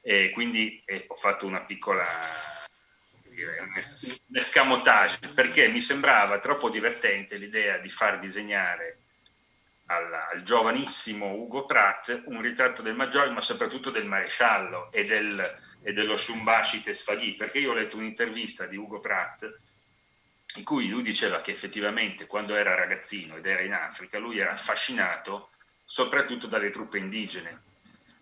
[0.00, 2.04] e quindi eh, ho fatto una piccola
[4.28, 9.00] un escamotage perché mi sembrava troppo divertente l'idea di far disegnare
[9.86, 15.58] al, al, giovanissimo Ugo Pratt un ritratto del maggiore ma soprattutto del maresciallo e, del,
[15.82, 19.46] e dello Shumbashi Tesfaghi perché io ho letto un'intervista di Ugo Pratt
[20.56, 24.52] in cui lui diceva che effettivamente quando era ragazzino ed era in Africa, lui era
[24.52, 25.50] affascinato
[25.84, 27.62] soprattutto dalle truppe indigene,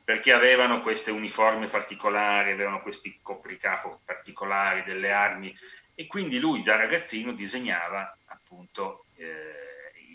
[0.04, 5.56] perché avevano queste uniformi particolari, avevano questi copricapo particolari, delle armi,
[5.94, 9.63] e quindi lui da ragazzino disegnava appunto eh,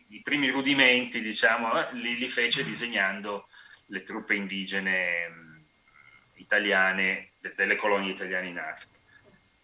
[0.10, 3.48] i, primi rudimenti, diciamo, li, li, fece disegnando
[3.88, 5.64] le truppe indigene mh,
[6.36, 8.98] italiane, de, delle colonie italiane in Africa.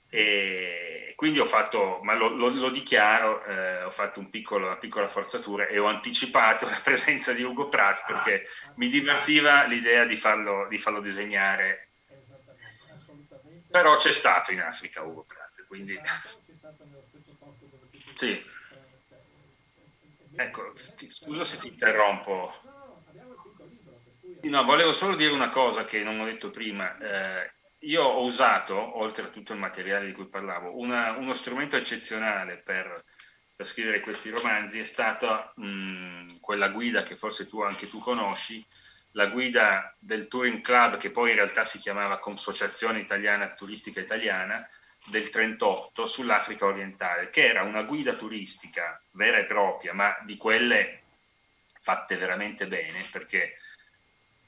[0.10, 4.77] E quindi ho fatto, ma lo, lo, lo dichiaro, eh, ho fatto un piccolo, una
[4.77, 10.15] piccola forzatura e ho anticipato la presenza di Ugo Pratt perché mi divertiva l'idea di
[10.15, 11.89] farlo, di farlo disegnare.
[13.69, 15.99] Però c'è stato in Africa Ugo Pratt, quindi...
[18.15, 18.54] Sì.
[20.35, 22.53] Ecco, ti, scusa se ti interrompo.
[24.43, 26.97] No, volevo solo dire una cosa che non ho detto prima.
[26.97, 31.75] Eh, io ho usato, oltre a tutto il materiale di cui parlavo, una, uno strumento
[31.75, 33.03] eccezionale per,
[33.55, 38.65] per, scrivere questi romanzi, è stata mh, quella guida che forse tu anche tu conosci,
[39.11, 44.67] la guida del Touring Club, che poi in realtà si chiamava Consociazione Italiana Turistica Italiana,
[45.07, 51.01] del 38 sull'Africa orientale, che era una guida turistica vera e propria, ma di quelle
[51.79, 53.59] fatte veramente bene, perché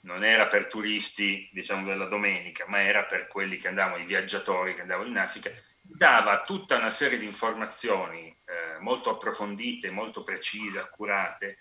[0.02, 4.74] non era per turisti, diciamo, della domenica, ma era per quelli che andavano, i viaggiatori
[4.74, 10.80] che andavano in Africa, dava tutta una serie di informazioni eh, molto approfondite, molto precise,
[10.80, 11.60] accurate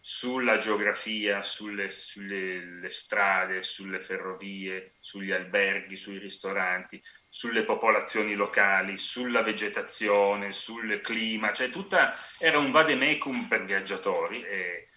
[0.00, 9.42] sulla geografia, sulle, sulle strade, sulle ferrovie, sugli alberghi, sui ristoranti, sulle popolazioni locali, sulla
[9.42, 14.88] vegetazione, sul clima, cioè tutta era un vademecum per viaggiatori e,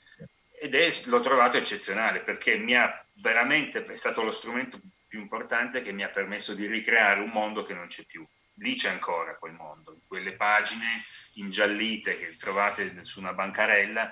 [0.60, 5.82] ed è, l'ho trovato eccezionale perché mi ha veramente, è stato lo strumento più importante
[5.82, 8.26] che mi ha permesso di ricreare un mondo che non c'è più.
[8.58, 10.86] Lì c'è ancora quel mondo, quelle pagine
[11.36, 14.12] ingiallite che trovate su una bancarella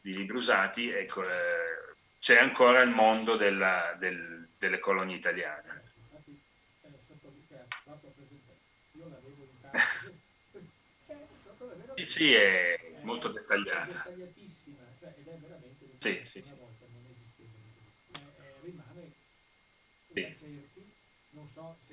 [0.00, 5.71] di libri usati, ecco, eh, c'è ancora il mondo della, del, delle colonie italiane.
[11.94, 14.14] Sì, sì, è molto dettagliata.
[16.00, 16.54] Sì, sì, sì.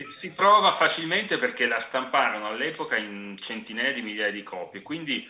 [0.07, 5.27] Si trova facilmente perché la stamparono all'epoca in centinaia di migliaia di copie, quindi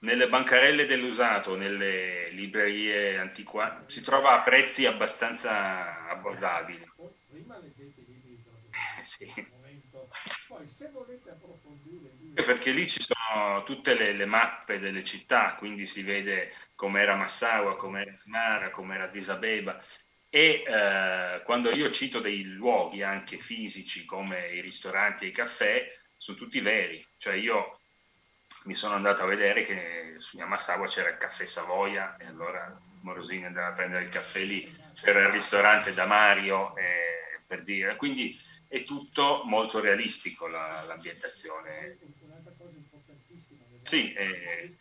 [0.00, 6.86] nelle bancarelle dell'usato, nelle librerie antiquate, si trova a prezzi abbastanza abbordabili.
[7.30, 9.26] Prima leggete i libri sì.
[10.46, 13.13] Poi se volete approfondire perché lì ci sono
[13.64, 19.82] tutte le, le mappe delle città, quindi si vede com'era Massawa, com'era Smara, com'era Disabeba
[20.34, 25.88] e eh, quando io cito dei luoghi anche fisici come i ristoranti e i caffè,
[26.16, 27.78] sono tutti veri, cioè io
[28.64, 33.44] mi sono andato a vedere che su Yamasawa c'era il caffè Savoia e allora Morosini
[33.44, 38.36] andava a prendere il caffè lì, c'era il ristorante da Mario eh, per dire, quindi
[38.66, 41.96] è tutto molto realistico la, l'ambientazione.
[43.94, 44.76] Sì, eh,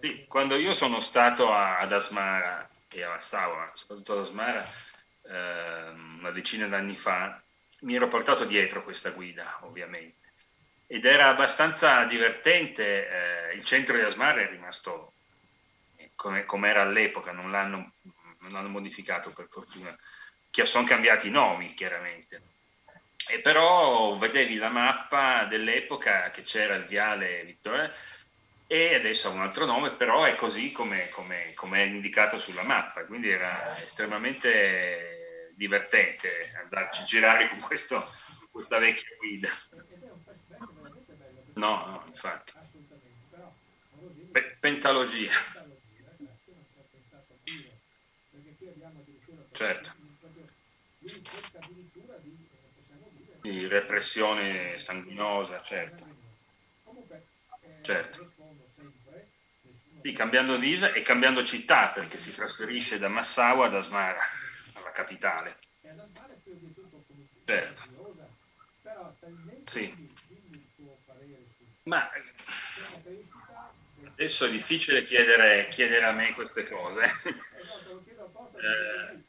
[0.00, 4.64] sì, quando io sono stato ad Asmara e a Massawa, soprattutto ad Asmara,
[5.24, 7.38] eh, una decina d'anni fa,
[7.80, 10.32] mi ero portato dietro questa guida, ovviamente.
[10.86, 15.12] Ed era abbastanza divertente, eh, il centro di Asmara è rimasto
[16.14, 17.92] come, come era all'epoca, non l'hanno,
[18.40, 19.94] non l'hanno modificato per fortuna
[20.64, 22.55] sono cambiati i nomi chiaramente.
[23.28, 27.90] E però vedevi la mappa dell'epoca che c'era il viale Vittoria
[28.66, 32.62] e adesso ha un altro nome, però è così come, come, come è indicato sulla
[32.64, 38.04] mappa, quindi era estremamente divertente andarci a girare con questo,
[38.50, 39.48] questa vecchia guida.
[41.56, 42.52] No, no, infatti.
[44.32, 45.32] Pe- pentalogia.
[49.52, 49.90] Certo
[53.50, 56.04] di repressione sanguinosa, certo.
[57.80, 58.18] certo.
[60.00, 64.22] Sì, cambiando visa e cambiando città, perché si trasferisce da Massawa ad Asmara,
[64.74, 65.58] alla capitale.
[67.44, 67.82] Certo.
[69.64, 69.94] Sì.
[71.84, 72.10] Ma
[74.12, 77.04] adesso è difficile chiedere, chiedere a me queste cose.
[78.56, 79.24] eh,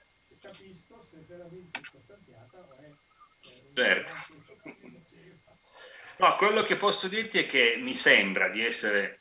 [3.78, 4.11] Certo.
[6.17, 9.19] No, quello che posso dirti è che mi sembra di essere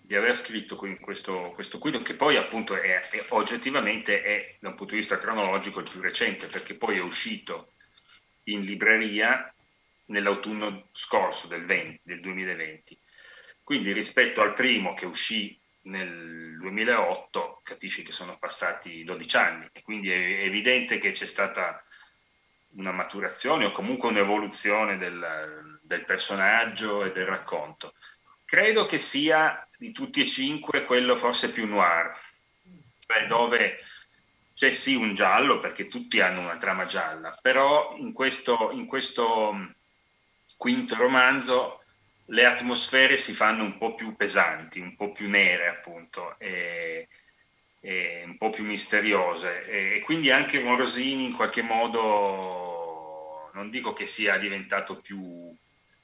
[0.00, 4.76] di aver scritto questo, questo quido che poi appunto è, è, oggettivamente è da un
[4.76, 7.72] punto di vista cronologico il più recente perché poi è uscito
[8.44, 9.52] in libreria
[10.06, 12.96] nell'autunno scorso del, 20, del 2020
[13.64, 19.82] quindi rispetto al primo che uscì nel 2008 capisci che sono passati 12 anni e
[19.82, 21.82] quindi è evidente che c'è stata
[22.76, 27.94] una maturazione o comunque un'evoluzione del, del personaggio e del racconto.
[28.44, 32.16] credo che sia di tutti e cinque quello forse più noir,
[33.06, 33.80] cioè dove
[34.54, 39.74] c'è sì un giallo, perché tutti hanno una trama gialla, però in questo, in questo
[40.56, 41.84] quinto romanzo
[42.26, 47.08] le atmosfere si fanno un po' più pesanti, un po' più nere appunto, e,
[47.88, 49.64] e un po' più misteriose.
[49.66, 55.56] E, e, quindi anche Morosini in qualche modo, non dico che sia diventato più,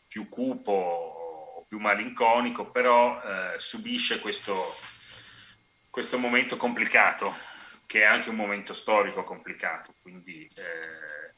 [0.08, 4.54] più cupo più malinconico, però eh, subisce questo,
[5.90, 7.34] questo momento complicato
[7.86, 11.34] che è anche un momento storico complicato, quindi eh,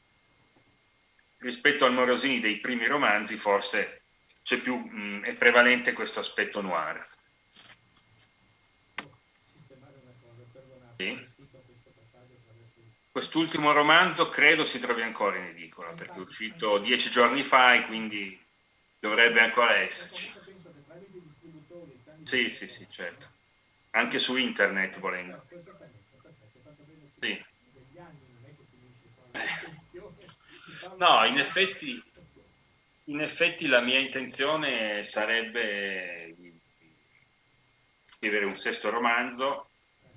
[1.39, 4.03] rispetto al Morosini dei primi romanzi forse
[4.43, 7.16] c'è più, mh, è prevalente questo aspetto noir.
[10.99, 11.27] Sì.
[13.11, 17.85] Quest'ultimo romanzo credo si trovi ancora in edicola perché è uscito dieci giorni fa e
[17.85, 18.39] quindi
[18.99, 20.31] dovrebbe ancora esserci.
[22.21, 23.27] Sì, sì, sì, certo.
[23.91, 25.47] Anche su internet volendo.
[27.21, 27.37] Sì.
[30.99, 32.01] No, in effetti,
[33.05, 36.59] in effetti la mia intenzione sarebbe di
[38.05, 39.66] scrivere un sesto romanzo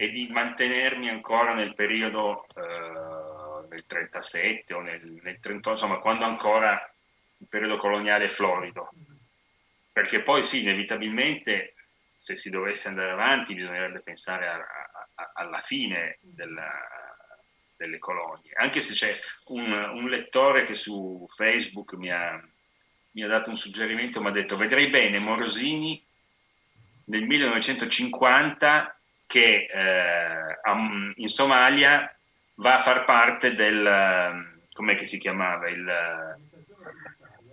[0.01, 6.25] e di mantenermi ancora nel periodo eh, del 37 o nel, nel 38, insomma, quando
[6.25, 6.91] ancora
[7.37, 8.89] il periodo coloniale è florido.
[9.93, 11.75] Perché poi sì, inevitabilmente,
[12.17, 16.73] se si dovesse andare avanti, bisognerebbe pensare a, alla fine della,
[17.77, 19.15] delle colonie, anche se c'è
[19.49, 22.43] un, un, lettore che su Facebook mi ha,
[23.11, 26.03] mi ha dato un suggerimento, mi ha detto vedrei bene Morosini
[27.05, 28.95] nel 1950
[29.31, 32.13] che eh, in Somalia
[32.57, 35.85] va a far parte del, come si chiamava, il,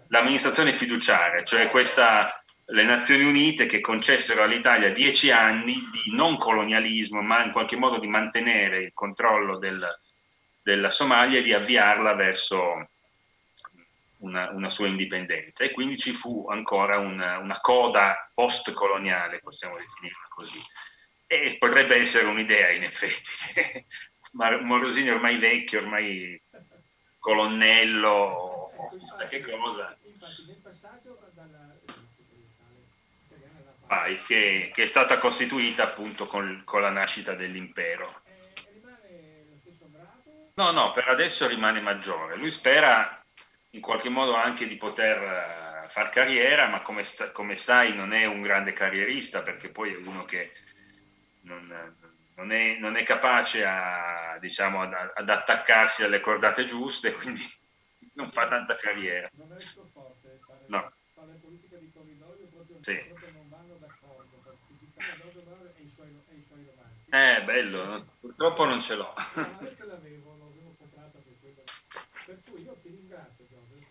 [0.07, 7.21] l'amministrazione fiduciaria, cioè questa le Nazioni Unite che concessero all'Italia dieci anni di non colonialismo,
[7.21, 9.87] ma in qualche modo di mantenere il controllo del,
[10.63, 12.89] della Somalia e di avviarla verso
[14.17, 15.63] una, una, sua indipendenza.
[15.63, 20.59] E quindi ci fu ancora una, una coda post-coloniale, possiamo definirla così.
[21.27, 23.85] E potrebbe essere un'idea, in effetti.
[24.31, 26.41] Morosini ormai vecchio, ormai
[27.19, 29.97] colonnello, chissà che cosa
[33.87, 38.21] Pai, che, che, è stata costituita appunto con, con la nascita dell'impero.
[40.55, 42.35] No, no, per adesso rimane maggiore.
[42.35, 43.23] Lui spera
[43.71, 48.25] in qualche modo anche di poter uh, far carriera, ma come, come, sai non è
[48.25, 50.51] un grande carrierista perché poi è uno che
[51.47, 51.95] non,
[52.35, 57.43] non, è, non è, capace a, diciamo, ad, ad, attaccarsi alle cordate giuste, quindi
[58.13, 59.29] non fa tanta carriera.
[59.33, 60.91] Non è il suo forte fare, no.
[61.13, 62.97] fare politica di corridoio proprio, sì.
[62.97, 63.37] proprio
[67.09, 69.13] Eh, bello, purtroppo non ce l'ho.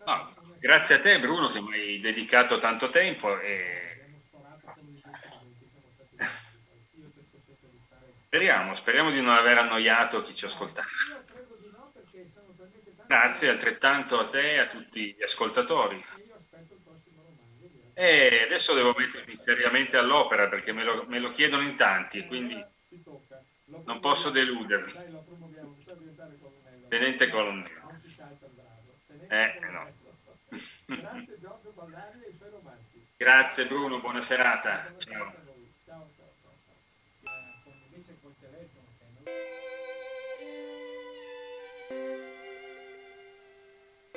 [0.05, 3.86] No, grazie a te Bruno che mi hai dedicato tanto tempo e...
[8.27, 10.83] Speriamo, speriamo di non aver annoiato chi ci ascolta.
[13.07, 16.05] Grazie altrettanto a te e a tutti gli ascoltatori.
[17.93, 22.61] E adesso devo mettermi seriamente all'opera perché me lo, me lo chiedono in tanti, quindi
[23.85, 24.91] non posso deludervi.
[26.89, 28.01] Tenente colonnello.
[29.29, 29.89] Eh, no.
[33.15, 34.93] Grazie Bruno, buona serata.
[34.97, 35.46] Ciao.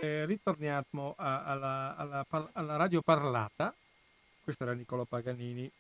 [0.03, 3.75] Eh, ritorniamo a, alla, alla, alla, radio parlata,
[4.43, 5.71] questo era Niccolo Paganini,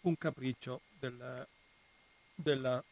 [0.00, 1.46] un capriccio del,
[2.34, 2.82] della,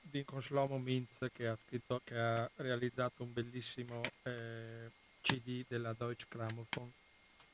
[0.00, 4.90] di con Shlomo Mintz che ha, scritto, che ha realizzato un bellissimo eh,
[5.20, 6.90] CD della Deutsche Grammophon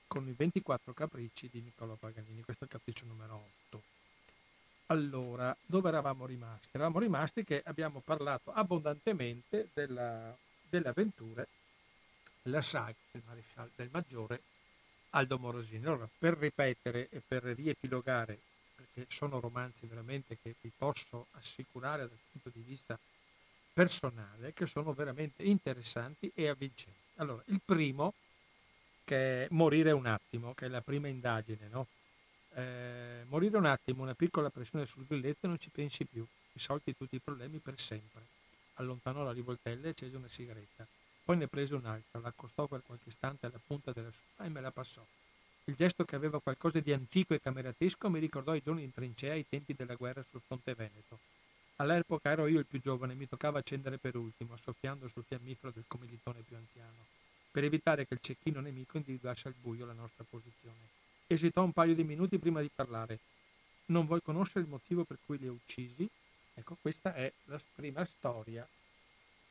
[0.06, 3.82] con i 24 capricci di Niccolo Paganini, questo è il capriccio numero 8.
[4.86, 6.70] Allora, dove eravamo rimasti?
[6.72, 10.34] Eravamo rimasti che abbiamo parlato abbondantemente della
[10.74, 11.48] delle avventure
[12.44, 14.42] la saga del maresciallo del maggiore
[15.10, 15.86] Aldo Morosini.
[15.86, 18.36] Allora, per ripetere e per riepilogare,
[18.74, 22.98] perché sono romanzi veramente che vi posso assicurare dal punto di vista
[23.72, 26.98] personale, che sono veramente interessanti e avvincenti.
[27.16, 28.12] Allora, il primo,
[29.04, 31.86] che è Morire un attimo, che è la prima indagine, no?
[32.56, 36.96] Eh, morire un attimo, una piccola pressione sul grilletto e non ci pensi più, risolti
[36.96, 38.33] tutti i problemi per sempre
[38.74, 40.86] allontanò la rivoltella e accese una sigaretta.
[41.24, 44.70] Poi ne prese un'altra, l'accostò per qualche istante alla punta della sua e me la
[44.70, 45.04] passò.
[45.64, 49.32] Il gesto che aveva qualcosa di antico e cameratesco mi ricordò i giorni in trincea
[49.32, 51.18] ai tempi della guerra sul fronte veneto.
[51.76, 55.72] All'epoca ero io il più giovane e mi toccava accendere per ultimo, soffiando sul fiammifero
[55.72, 57.06] del commilitone più anziano,
[57.50, 60.90] per evitare che il cecchino nemico individuasse al buio la nostra posizione.
[61.26, 63.18] Esitò un paio di minuti prima di parlare.
[63.86, 66.08] Non vuoi conoscere il motivo per cui li ho uccisi?
[66.54, 68.66] Ecco, questa è la prima storia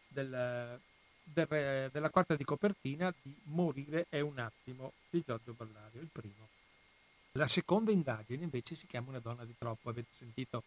[0.07, 0.79] del,
[1.23, 6.47] del, della quarta di copertina di Morire è un attimo di Giorgio Ballario, il primo.
[7.33, 9.89] La seconda indagine invece si chiama Una donna di troppo.
[9.89, 10.63] Avete sentito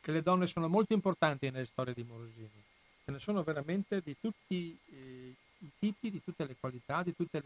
[0.00, 2.62] che le donne sono molto importanti nelle storie di Morosini.
[3.04, 7.40] Ce ne sono veramente di tutti eh, i tipi, di tutte le qualità, di tutti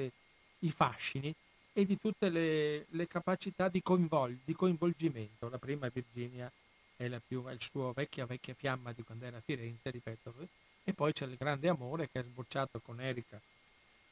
[0.60, 1.34] i fascini
[1.72, 5.48] e di tutte le, le capacità di, coinvol- di, coinvolgimento.
[5.48, 6.50] La prima è Virginia,
[6.96, 10.34] è, più, è il suo vecchia vecchia fiamma di quando era a Firenze, ripeto,
[10.84, 13.40] e poi c'è il grande amore che è sbocciato con Erika,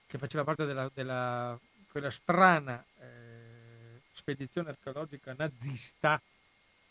[0.07, 1.59] che faceva parte della, della
[1.91, 6.21] quella strana eh, spedizione archeologica nazista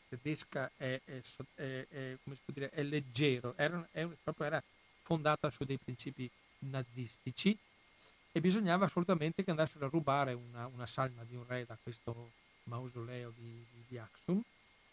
[0.07, 1.21] tedesca è, è,
[1.55, 3.87] è, è dire, è leggero, era,
[4.21, 4.63] proprio era
[5.03, 6.29] fondata su dei principi
[6.59, 7.57] nazistici
[8.31, 12.31] e bisognava assolutamente che andassero a rubare una, una salma di un re da questo
[12.63, 14.41] mausoleo di, di, di Axum,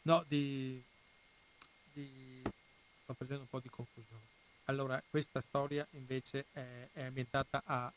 [0.08, 0.82] no, di,
[1.92, 2.42] di,
[3.02, 4.22] sto facendo un po' di confusione.
[4.64, 7.92] Allora, questa storia invece è, è ambientata a,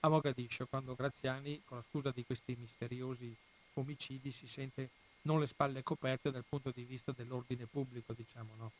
[0.00, 3.34] a Mogadiscio, quando Graziani, con la scusa di questi misteriosi
[3.74, 4.88] omicidi, si sente
[5.22, 8.72] non le spalle coperte dal punto di vista dell'ordine pubblico, diciamo, no?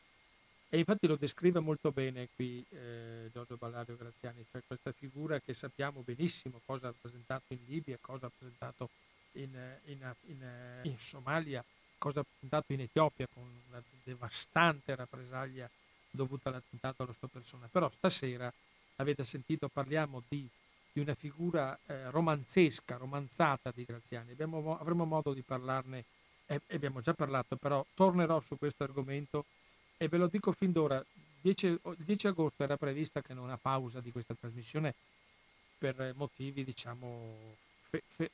[0.73, 5.53] E infatti lo descrive molto bene qui eh, Giorgio Ballario Graziani, cioè questa figura che
[5.53, 8.89] sappiamo benissimo cosa ha rappresentato in Libia, cosa ha rappresentato
[9.33, 9.53] in,
[9.85, 11.63] in, in, in Somalia,
[12.01, 15.69] cosa ha rappresentato in Etiopia con una devastante rappresaglia
[16.09, 17.69] dovuta all'attentato alla sua persona.
[17.71, 18.51] Però stasera,
[18.95, 20.47] avete sentito, parliamo di,
[20.91, 24.31] di una figura eh, romanzesca, romanzata di Graziani.
[24.31, 26.03] Abbiamo, avremo modo di parlarne,
[26.47, 29.45] eh, abbiamo già parlato, però tornerò su questo argomento
[29.97, 31.03] e ve lo dico fin d'ora.
[31.41, 34.93] 10, il 10 agosto era prevista che non una pausa di questa trasmissione
[35.77, 37.55] per motivi, diciamo,
[37.89, 38.31] fe, fe,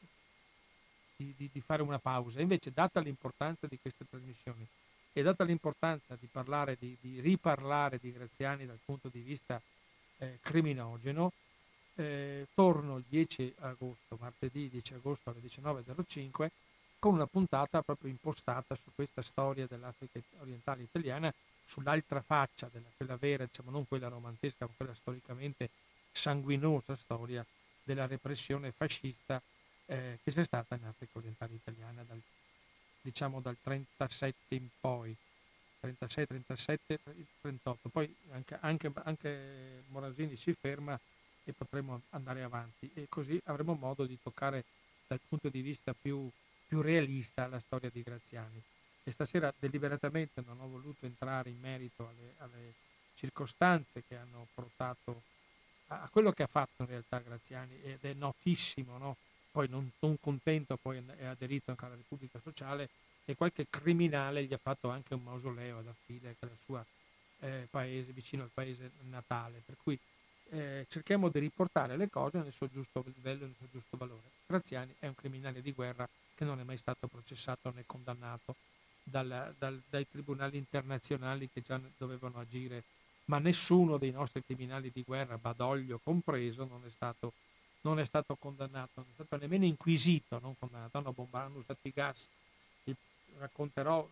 [1.18, 2.40] di, di, di fare una pausa.
[2.40, 4.66] Invece, data l'importanza di queste trasmissioni,
[5.12, 9.60] e data l'importanza di parlare, di, di, riparlare di Graziani dal punto di vista
[10.20, 11.34] eh, criminogeno,
[11.96, 16.50] eh, torno il 10 agosto, martedì 10 agosto alle 19.05,
[17.00, 21.34] con una puntata proprio impostata su questa storia dell'Africa orientale italiana,
[21.66, 25.70] sull'altra faccia, della, quella vera, diciamo non quella romantesca, ma quella storicamente
[26.12, 27.44] sanguinosa storia
[27.84, 29.42] della repressione fascista
[29.88, 32.22] eh, che c'è stata in Africa orientale italiana dal
[33.08, 35.16] diciamo dal 37 in poi,
[35.80, 37.00] 36, 37,
[37.40, 37.90] 38.
[37.90, 41.00] Poi anche, anche, anche Morasini si ferma
[41.46, 44.66] e potremo andare avanti e così avremo modo di toccare
[45.08, 46.30] dal punto di vista più,
[46.68, 48.62] più realista la storia di Graziani.
[49.04, 52.74] E stasera deliberatamente non ho voluto entrare in merito alle, alle
[53.16, 55.22] circostanze che hanno portato
[55.88, 59.16] a, quello che ha fatto in realtà Graziani ed è notissimo, no?
[59.58, 62.90] Poi non, non contento poi è aderito anche alla Repubblica Sociale
[63.26, 66.86] e qualche criminale gli ha fatto anche un mausoleo ad Affide, che è il suo
[67.40, 69.64] eh, paese, vicino al paese natale.
[69.66, 69.98] Per cui
[70.52, 74.30] eh, cerchiamo di riportare le cose nel suo giusto livello nel suo giusto valore.
[74.46, 78.58] Graziani è un criminale di guerra che non è mai stato processato né condannato
[79.02, 82.84] dal, dal, dai tribunali internazionali che già dovevano agire,
[83.26, 87.34] ma nessuno dei nostri criminali di guerra, Badoglio compreso, non è stato
[87.88, 91.88] non è stato condannato, non è stato nemmeno inquisito, non condannato, hanno, bomba, hanno usato
[91.88, 92.28] i gas.
[92.84, 92.96] E
[93.40, 94.08] racconterò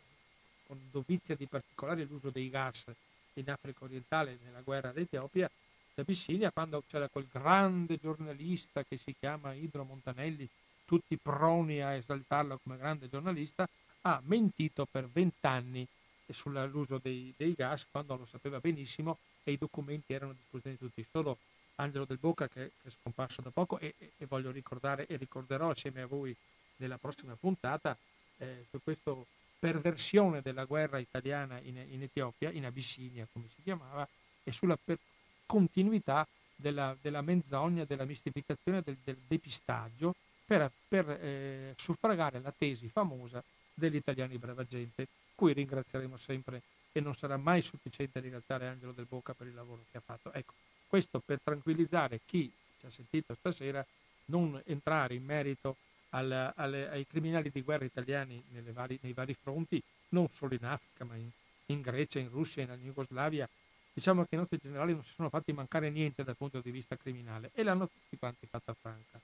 [0.66, 2.86] con dovizia di particolare l'uso dei gas
[3.34, 5.52] in Africa orientale nella guerra d'Etiopia,
[5.94, 10.48] d'Abissinia, quando c'era quel grande giornalista che si chiama Idro Montanelli,
[10.86, 13.68] tutti proni a esaltarlo come grande giornalista,
[14.02, 15.86] ha mentito per vent'anni
[16.30, 21.06] sull'uso dei, dei, gas quando lo sapeva benissimo e i documenti erano a tutti.
[21.12, 21.38] Solo
[21.76, 25.70] Angelo Del Bocca che, che è scomparso da poco e, e, voglio ricordare e ricorderò
[25.70, 26.36] assieme a voi
[26.78, 27.98] nella prossima puntata
[28.38, 29.14] eh, su questa
[29.60, 34.08] perversione della guerra italiana in, in, Etiopia, in Abissinia come si chiamava,
[34.44, 34.98] e sulla per,
[35.46, 40.16] continuità della, della, menzogna, della mistificazione, del, del depistaggio
[40.46, 46.62] per, per eh, suffragare la tesi famosa degli italiani brava gente, cui ringrazieremo sempre
[46.92, 50.32] e non sarà mai sufficiente ringraziare Angelo Del Bocca per il lavoro che ha fatto.
[50.32, 50.54] Ecco,
[50.88, 53.86] questo per tranquillizzare chi ci ha sentito stasera,
[54.26, 55.78] non entrare in merito
[56.10, 61.04] al, alle, ai criminali di guerra italiani vari, nei vari fronti, non solo in Africa,
[61.04, 61.30] ma in,
[61.68, 63.48] in Grecia, in Russia, in Jugoslavia.
[63.94, 66.98] Diciamo che i nostri generali non si sono fatti mancare niente dal punto di vista
[66.98, 69.20] criminale e l'hanno tutti quanti fatta franca.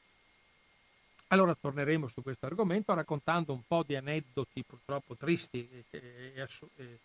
[1.27, 6.99] Allora torneremo su questo argomento raccontando un po' di aneddoti purtroppo tristi e, e, e,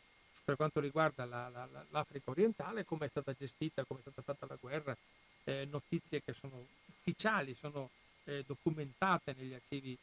[0.46, 4.46] per quanto riguarda la, la, l'Africa orientale, come è stata gestita, come è stata fatta
[4.48, 4.96] la guerra,
[5.42, 7.90] eh, notizie che sono ufficiali, sono
[8.26, 9.98] eh, documentate negli archivi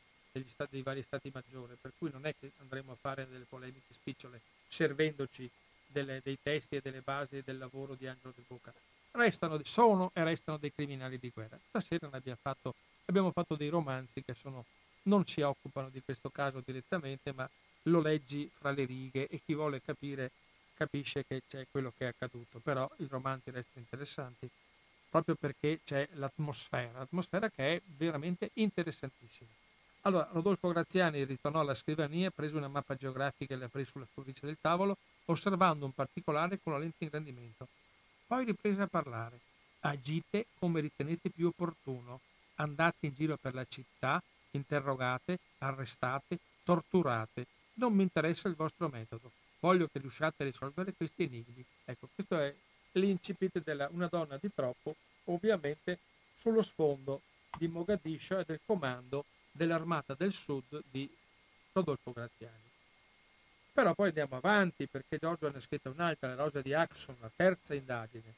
[0.47, 3.93] stati, dei vari stati maggiori, per cui non è che andremo a fare delle polemiche
[3.93, 5.49] spicciole servendoci
[5.85, 8.73] delle, dei testi e delle basi del lavoro di Angelo De Boca.
[9.11, 11.57] Restano, sono e restano dei criminali di guerra.
[11.69, 12.75] Stasera abbiamo fatto,
[13.05, 14.65] abbiamo fatto dei romanzi che sono,
[15.03, 17.49] non si occupano di questo caso direttamente, ma
[17.83, 20.31] lo leggi fra le righe e chi vuole capire
[20.75, 22.59] capisce che c'è quello che è accaduto.
[22.59, 24.49] Però i romanzi restano interessanti
[25.09, 29.49] proprio perché c'è l'atmosfera, l'atmosfera che è veramente interessantissima.
[30.05, 34.47] Allora, Rodolfo Graziani ritornò alla scrivania, prese una mappa geografica e la aprì sulla superficie
[34.47, 37.67] del tavolo, osservando un particolare con la lente ingrandimento.
[38.25, 39.39] Poi riprese a parlare.
[39.81, 42.19] Agite come ritenete più opportuno.
[42.55, 44.21] Andate in giro per la città,
[44.51, 47.45] interrogate, arrestate, torturate.
[47.75, 49.31] Non mi interessa il vostro metodo.
[49.59, 51.63] Voglio che riusciate a risolvere questi enigmi.
[51.85, 52.53] Ecco, questo è
[52.93, 54.95] l'incipit della Una donna di troppo,
[55.25, 55.99] ovviamente
[56.35, 57.21] sullo sfondo
[57.57, 61.09] di Mogadiscio e del comando dell'Armata del Sud di
[61.71, 62.71] Rodolfo Graziani.
[63.71, 67.31] Però poi andiamo avanti perché Giorgio ne ha scritto un'altra, la rosa di Axon, la
[67.35, 68.33] terza indagine.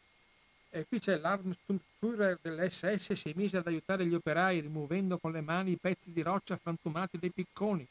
[0.69, 5.71] E qui c'è l'Armsturmführer dell'SS si mise ad aiutare gli operai rimuovendo con le mani
[5.71, 7.85] i pezzi di roccia frantumati dai picconi.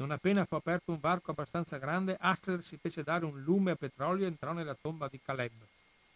[0.00, 3.76] Non appena fu aperto un varco abbastanza grande, Astler si fece dare un lume a
[3.76, 5.52] petrolio e entrò nella tomba di Caleb,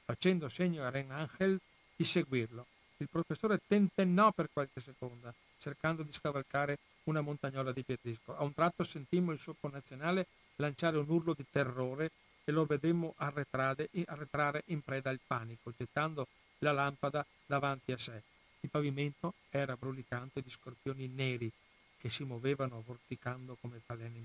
[0.07, 1.61] facendo segno a Ren Angel
[1.95, 2.65] di seguirlo.
[2.97, 8.35] Il professore tentennò per qualche seconda, cercando di scavalcare una montagnola di Pietrisco.
[8.35, 12.11] A un tratto sentimmo il suo connazionale lanciare un urlo di terrore
[12.43, 16.27] e lo vedemmo arretrare, arretrare in preda al panico, gettando
[16.61, 18.23] la lampada davanti a sé.
[18.61, 21.53] Il pavimento era brulicante di scorpioni neri
[22.05, 24.23] che si muovevano vorticando come falene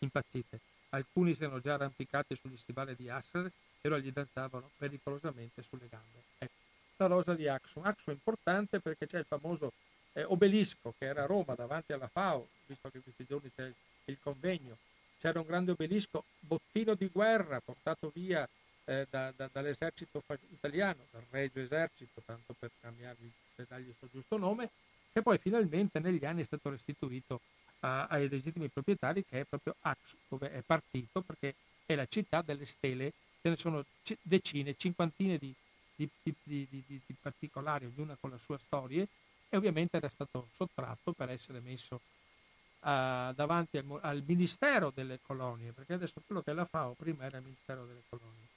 [0.00, 0.60] impazzite.
[0.90, 5.88] Alcuni si erano già arrampicati sugli stivali di Asser e ora gli danzavano pericolosamente sulle
[5.88, 6.22] gambe.
[6.36, 6.52] Ecco,
[6.98, 7.86] la rosa di Axum.
[7.86, 9.72] Axum è importante perché c'è il famoso
[10.12, 13.74] eh, obelisco che era a Roma davanti alla FAO, visto che questi giorni c'è il,
[14.04, 14.76] il convegno.
[15.18, 18.46] C'era un grande obelisco, bottino di guerra portato via
[18.84, 24.08] eh, da, da, dall'esercito italiano, dal Regio Esercito, tanto per cambiargli, per dargli il suo
[24.12, 24.68] giusto nome,
[25.12, 27.40] che poi finalmente negli anni è stato restituito
[27.80, 31.54] a, ai legittimi proprietari, che è proprio Axum, dove è partito perché
[31.84, 33.84] è la città delle stele, ce ne sono
[34.22, 35.54] decine, cinquantine di,
[35.94, 39.06] di, di, di particolari, ognuna con la sua storia,
[39.48, 45.72] e ovviamente era stato sottratto per essere messo uh, davanti al, al, Ministero delle Colonie,
[45.72, 48.48] perché adesso quello che è la FAO prima era il Ministero delle Colonie,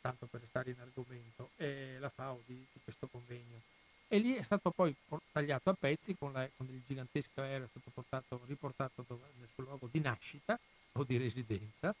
[0.00, 3.60] tanto per stare in argomento, e la FAO di, di questo convegno.
[4.08, 4.94] E lì è stato poi
[5.32, 9.48] tagliato a pezzi con, la, con il gigantesco aereo, è stato portato, riportato dove, nel
[9.52, 10.58] suo luogo di nascita
[10.92, 11.94] o di residenza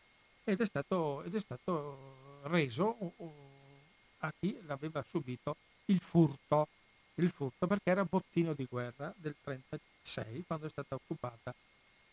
[0.44, 3.12] ed è stato, ed è stato reso o,
[4.18, 6.68] a chi l'aveva subito il furto
[7.14, 11.54] il furto perché era bottino di guerra del 1936 quando è stata occupata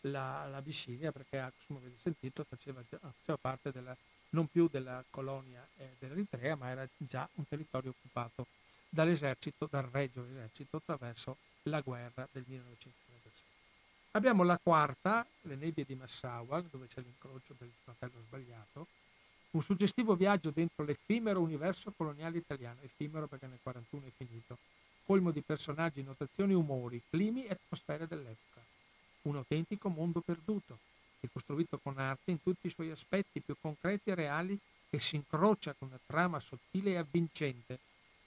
[0.02, 3.96] la, l'Abissinia perché come avete sentito faceva, faceva parte della,
[4.30, 8.46] non più della colonia eh, dell'Eritrea ma era già un territorio occupato
[8.94, 13.42] dall'esercito, dal regio esercito attraverso la guerra del 1936.
[14.12, 18.86] Abbiamo la quarta, le nebbie di Massawa, dove c'è l'incrocio del fratello sbagliato,
[19.50, 24.58] un suggestivo viaggio dentro l'effimero universo coloniale italiano, effimero perché nel 1941 è finito,
[25.04, 28.62] colmo di personaggi, notazioni, umori, climi e atmosfere dell'epoca.
[29.22, 30.78] Un autentico mondo perduto,
[31.20, 35.74] ricostruito con arte in tutti i suoi aspetti più concreti e reali che si incrocia
[35.76, 37.78] con una trama sottile e avvincente,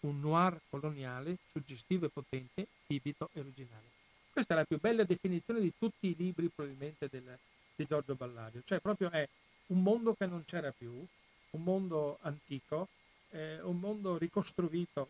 [0.08, 3.96] un noir coloniale, suggestivo e potente, vivido e originale.
[4.32, 7.38] Questa è la più bella definizione di tutti i libri probabilmente del,
[7.76, 9.28] di Giorgio Ballario, cioè proprio è
[9.68, 12.88] un mondo che non c'era più, un mondo antico,
[13.32, 15.10] eh, un mondo ricostruito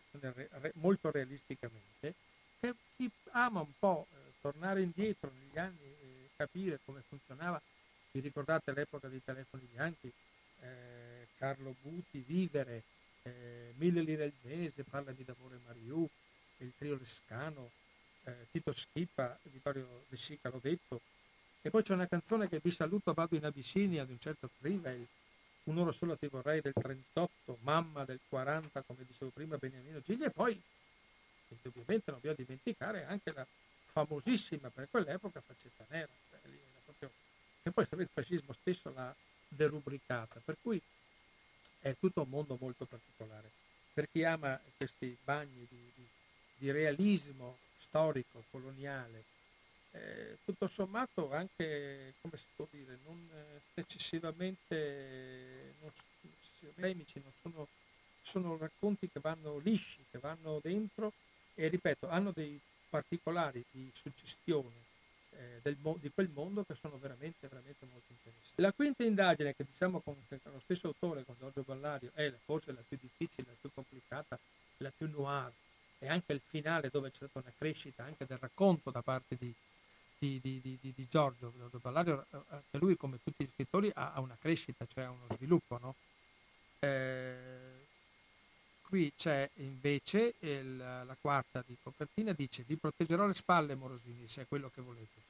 [0.74, 2.14] molto realisticamente,
[2.60, 7.60] che chi ama un po' eh, tornare indietro negli anni e eh, capire come funzionava,
[8.10, 10.10] vi ricordate l'epoca dei telefoni bianchi,
[10.60, 12.82] eh, Carlo Buti, Vivere,
[13.22, 16.08] eh, Mille lire al mese, Parlami d'amore Mariù,
[16.58, 17.70] il trio Lescano,
[18.24, 21.00] eh, Tito Schippa, Vittorio De Sica, l'ho detto,
[21.60, 25.06] e poi c'è una canzone che vi saluto, vado in Abissinia di un certo Trivel,
[25.64, 30.30] un'ora solo ti vorrei del 38, mamma del 40, come dicevo prima, Beniamino Gigli, e
[30.30, 30.60] poi
[31.64, 33.46] ovviamente non dobbiamo dimenticare anche la
[33.92, 36.40] famosissima per quell'epoca faccetta nera, cioè,
[36.84, 37.10] proprio,
[37.62, 39.14] che poi il fascismo stesso l'ha
[39.48, 40.80] derubricata, per cui
[41.80, 43.50] è tutto un mondo molto particolare.
[43.92, 46.06] Per chi ama questi bagni di, di,
[46.56, 49.24] di realismo storico, coloniale,
[49.92, 55.90] eh, tutto sommato anche, come si può dire, non eh, eccessivamente, non,
[56.76, 57.68] non sono,
[58.22, 61.12] sono racconti che vanno lisci, che vanno dentro
[61.54, 64.87] e ripeto, hanno dei particolari di suggestione
[65.38, 68.60] eh, del, di quel mondo che sono veramente, veramente molto interessanti.
[68.60, 72.72] La quinta indagine che diciamo con, con lo stesso autore, con Giorgio Ballario, è forse
[72.72, 74.38] la più difficile, la più complicata,
[74.78, 75.52] la più noir,
[76.00, 79.52] e anche il finale dove c'è stata una crescita anche del racconto da parte di,
[80.18, 84.36] di, di, di, Giorgio, Giorgio Ballario, eh, anche lui come tutti gli scrittori ha, una
[84.40, 85.78] crescita, cioè uno sviluppo.
[85.78, 85.94] No?
[86.80, 87.86] Eh,
[88.82, 94.42] qui c'è invece il, la quarta di copertina, dice vi proteggerò le spalle Morosini se
[94.42, 95.27] è quello che volete.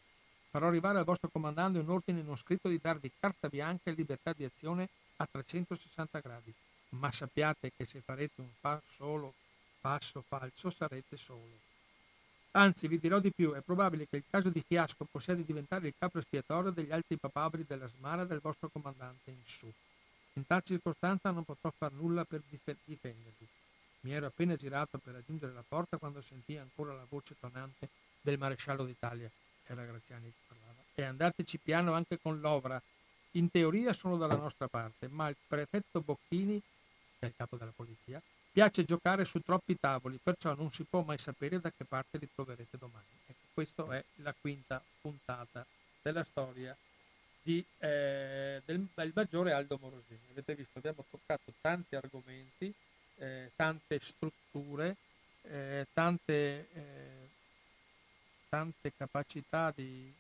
[0.50, 4.32] Farò arrivare al vostro comandante un ordine non scritto di darvi carta bianca e libertà
[4.32, 6.52] di azione a 360 gradi,
[6.90, 9.34] ma sappiate che se farete un passo solo,
[9.80, 11.66] passo falso sarete solo.
[12.52, 15.94] Anzi, vi dirò di più, è probabile che il caso di fiasco possiate diventare il
[15.98, 19.70] capo espiatorio degli altri papabri della smara del vostro comandante in su.
[20.32, 23.46] In tal circostanza non potrò far nulla per difendervi.
[24.00, 27.88] Mi ero appena girato per raggiungere la porta quando sentii ancora la voce tonante
[28.20, 29.30] del maresciallo d'Italia,
[29.68, 32.80] era Graziani che parlava, e andateci piano anche con l'ovra.
[33.32, 36.60] In teoria sono dalla nostra parte, ma il prefetto Bocchini,
[37.18, 38.20] che è il capo della polizia,
[38.58, 42.28] Piace giocare su troppi tavoli, perciò non si può mai sapere da che parte li
[42.34, 43.06] troverete domani.
[43.26, 45.64] Ecco, questa è la quinta puntata
[46.02, 46.76] della storia
[47.40, 50.18] di, eh, del, del, maggiore Aldo Morosini.
[50.32, 52.74] Avete visto, abbiamo toccato tanti argomenti,
[53.18, 54.96] eh, tante strutture,
[55.42, 57.28] eh, tante, eh,
[58.48, 60.12] tante capacità di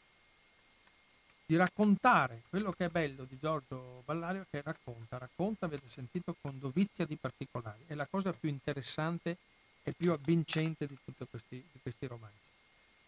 [1.48, 6.58] di raccontare quello che è bello di Giorgio Ballario che racconta, racconta, avete sentito, con
[6.58, 9.38] dovizia di particolari, è la cosa più interessante
[9.82, 12.50] e più avvincente di tutti questi, di questi romanzi.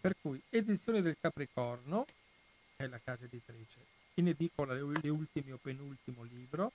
[0.01, 2.07] Per cui edizione del Capricorno,
[2.77, 6.73] è la casa editrice, in edicola le ultime o penultimo libro,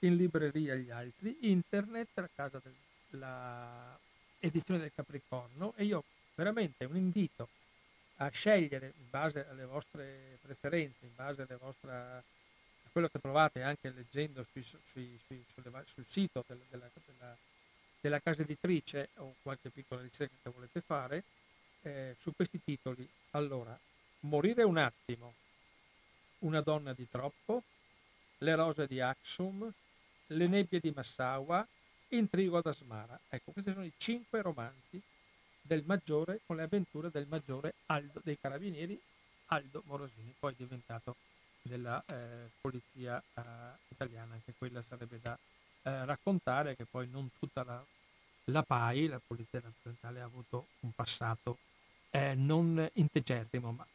[0.00, 2.62] in libreria gli altri, internet, la casa
[3.10, 3.98] della
[4.38, 5.72] edizione del Capricorno.
[5.74, 6.04] E io
[6.36, 7.48] veramente un invito
[8.22, 12.22] a scegliere in base alle vostre preferenze, in base vostre, a
[12.92, 17.36] quello che trovate anche leggendo sui, sui, sui, sulle, sul sito del, della, della,
[17.98, 21.24] della, casa editrice o qualche piccola ricerca che volete fare,
[21.82, 23.08] eh, su questi titoli.
[23.30, 23.78] Allora,
[24.20, 25.34] Morire un attimo,
[26.40, 27.62] Una donna di troppo,
[28.38, 29.72] Le rose di Axum,
[30.26, 31.66] Le nebbie di Massaua,
[32.08, 33.18] Intrigo ad Asmara.
[33.30, 35.00] Ecco, questi sono i cinque romanzi
[35.60, 39.00] del maggiore con le avventure del maggiore Aldo dei Carabinieri
[39.46, 41.16] Aldo Morosini, poi diventato
[41.62, 43.42] della eh, polizia eh,
[43.88, 45.36] italiana, anche quella sarebbe da
[45.82, 47.84] eh, raccontare che poi non tutta la,
[48.44, 51.58] la PAI, la Polizia Nazionale, ha avuto un passato
[52.10, 53.86] eh, non integerrimo, ma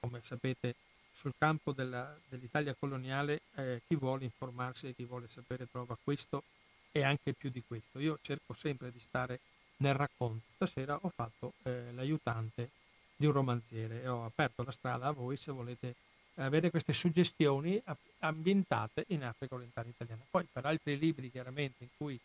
[0.00, 0.74] come sapete
[1.12, 6.44] sul campo della, dell'Italia coloniale eh, chi vuole informarsi e chi vuole sapere trova questo
[6.92, 7.98] e anche più di questo.
[7.98, 9.40] Io cerco sempre di stare
[9.78, 10.46] nel racconto.
[10.54, 12.70] Stasera ho fatto eh, l'aiutante
[13.16, 15.94] di un romanziere e ho aperto la strada a voi se volete
[16.36, 17.82] avere queste suggestioni
[18.20, 20.22] ambientate in Africa orientale italiana.
[20.30, 22.18] Poi per altri libri chiaramente in cui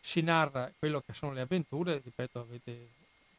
[0.00, 2.88] si narra quello che sono le avventure, ripeto, avete,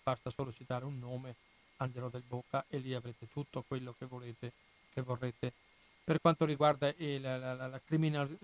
[0.03, 1.35] basta solo citare un nome,
[1.77, 4.51] Angelo del Bocca, e lì avrete tutto quello che volete,
[4.93, 5.51] che vorrete.
[6.03, 8.37] Per quanto riguarda il, la, la, la criminal,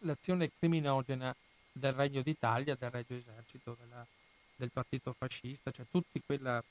[0.00, 1.34] l'azione criminogena
[1.72, 4.06] del Regno d'Italia, del Regio Esercito, della,
[4.56, 6.62] del partito fascista, cioè tutta quella,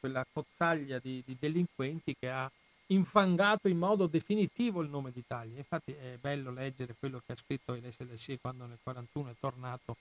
[0.00, 2.50] quella cozzaglia di, di, delinquenti che ha
[2.86, 5.56] infangato in modo definitivo il nome d'Italia.
[5.56, 9.96] Infatti è bello leggere quello che ha scritto l'SLC quando nel 1941 è tornato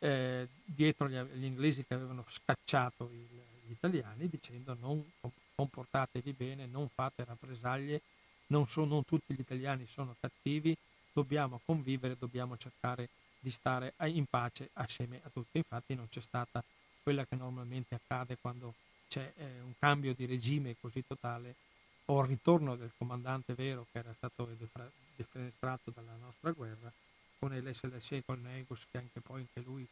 [0.00, 3.26] eh, dietro gli, gli, inglesi che avevano scacciato il,
[3.66, 5.04] gli italiani dicendo non
[5.54, 8.00] comportatevi bene, non fate rappresaglie,
[8.48, 10.76] non, so, non tutti gli italiani sono cattivi,
[11.12, 15.58] dobbiamo convivere, dobbiamo cercare di di stare in pace assieme a tutti.
[15.58, 16.62] Infatti non c'è stata
[17.02, 18.74] quella che normalmente accade quando
[19.08, 21.56] c'è eh, un cambio di regime così totale
[22.06, 24.48] o il ritorno del comandante vero che era stato
[25.16, 26.90] defenestrato dalla nostra guerra
[27.38, 29.86] con l'SLC e con Negus che anche poi anche lui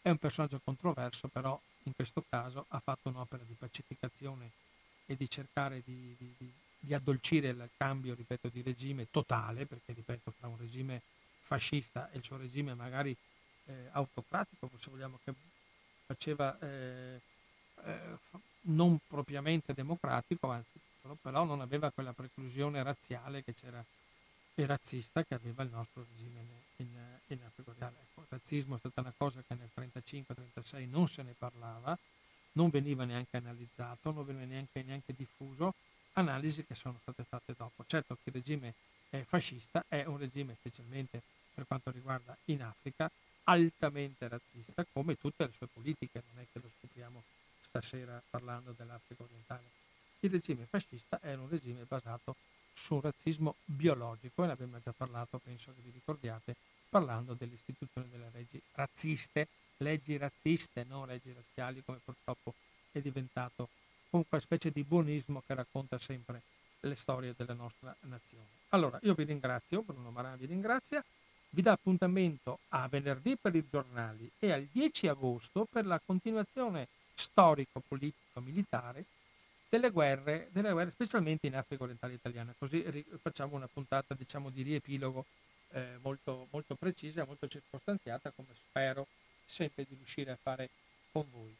[0.00, 4.50] è un personaggio controverso però in questo caso ha fatto un'opera di pacificazione
[5.06, 10.30] e di cercare di, di, di, addolcire il cambio ripeto di regime totale perché ripeto
[10.30, 11.02] fra un regime
[11.52, 13.14] fascista e il suo regime magari
[13.66, 15.34] eh, autocratico, se vogliamo, che
[16.06, 17.20] faceva eh,
[17.84, 18.00] eh,
[18.62, 20.80] non propriamente democratico, anzi,
[21.20, 23.84] però non aveva quella preclusione razziale che c'era
[24.54, 26.40] e razzista che aveva il nostro regime
[26.76, 26.88] in,
[27.28, 27.96] in Africa Orientale.
[28.02, 31.98] Ecco, il razzismo è stata una cosa che nel 1935-1936 non se ne parlava
[32.52, 35.74] non veniva neanche analizzato, non veniva neanche, neanche diffuso,
[36.14, 37.84] analisi che sono state fatte dopo.
[37.86, 38.74] Certo che il regime
[39.24, 41.22] fascista è un regime, specialmente
[41.52, 43.10] per quanto riguarda in Africa,
[43.44, 47.22] altamente razzista, come tutte le sue politiche, non è che lo scopriamo
[47.60, 49.64] stasera parlando dell'Africa orientale.
[50.20, 52.36] Il regime fascista è un regime basato
[52.72, 56.54] su un razzismo biologico, e ne abbiamo già parlato, penso che vi ricordiate,
[56.88, 59.48] parlando dell'istituzione delle leggi razziste,
[59.78, 62.54] leggi razziste, non leggi razziali, come purtroppo
[62.92, 63.68] è diventato
[64.10, 66.42] con quella specie di buonismo che racconta sempre
[66.80, 68.46] le storie della nostra nazione.
[68.70, 71.02] Allora, io vi ringrazio, Bruno Maran vi ringrazia,
[71.54, 76.88] vi dà appuntamento a venerdì per i giornali e al 10 agosto per la continuazione
[77.14, 79.04] storico-politico-militare
[79.68, 82.54] delle guerre, delle guerre, specialmente in Africa orientale italiana.
[82.58, 85.24] Così facciamo una puntata diciamo, di riepilogo
[85.72, 89.06] eh, molto, molto precisa, molto circostanziata, come spero
[89.46, 90.70] sempre di riuscire a fare
[91.10, 91.54] con voi.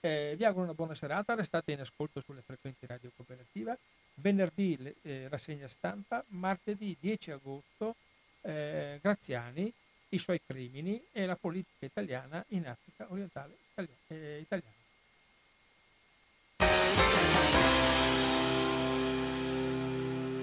[0.00, 3.76] Eh, vi auguro una buona serata, restate in ascolto sulle frequenti radio cooperativa.
[4.16, 7.96] Venerdì eh, rassegna stampa, martedì 10 agosto
[8.44, 9.72] eh, Graziani,
[10.10, 13.98] i suoi crimini e la politica italiana in Africa orientale italiana.
[14.06, 14.83] Eh,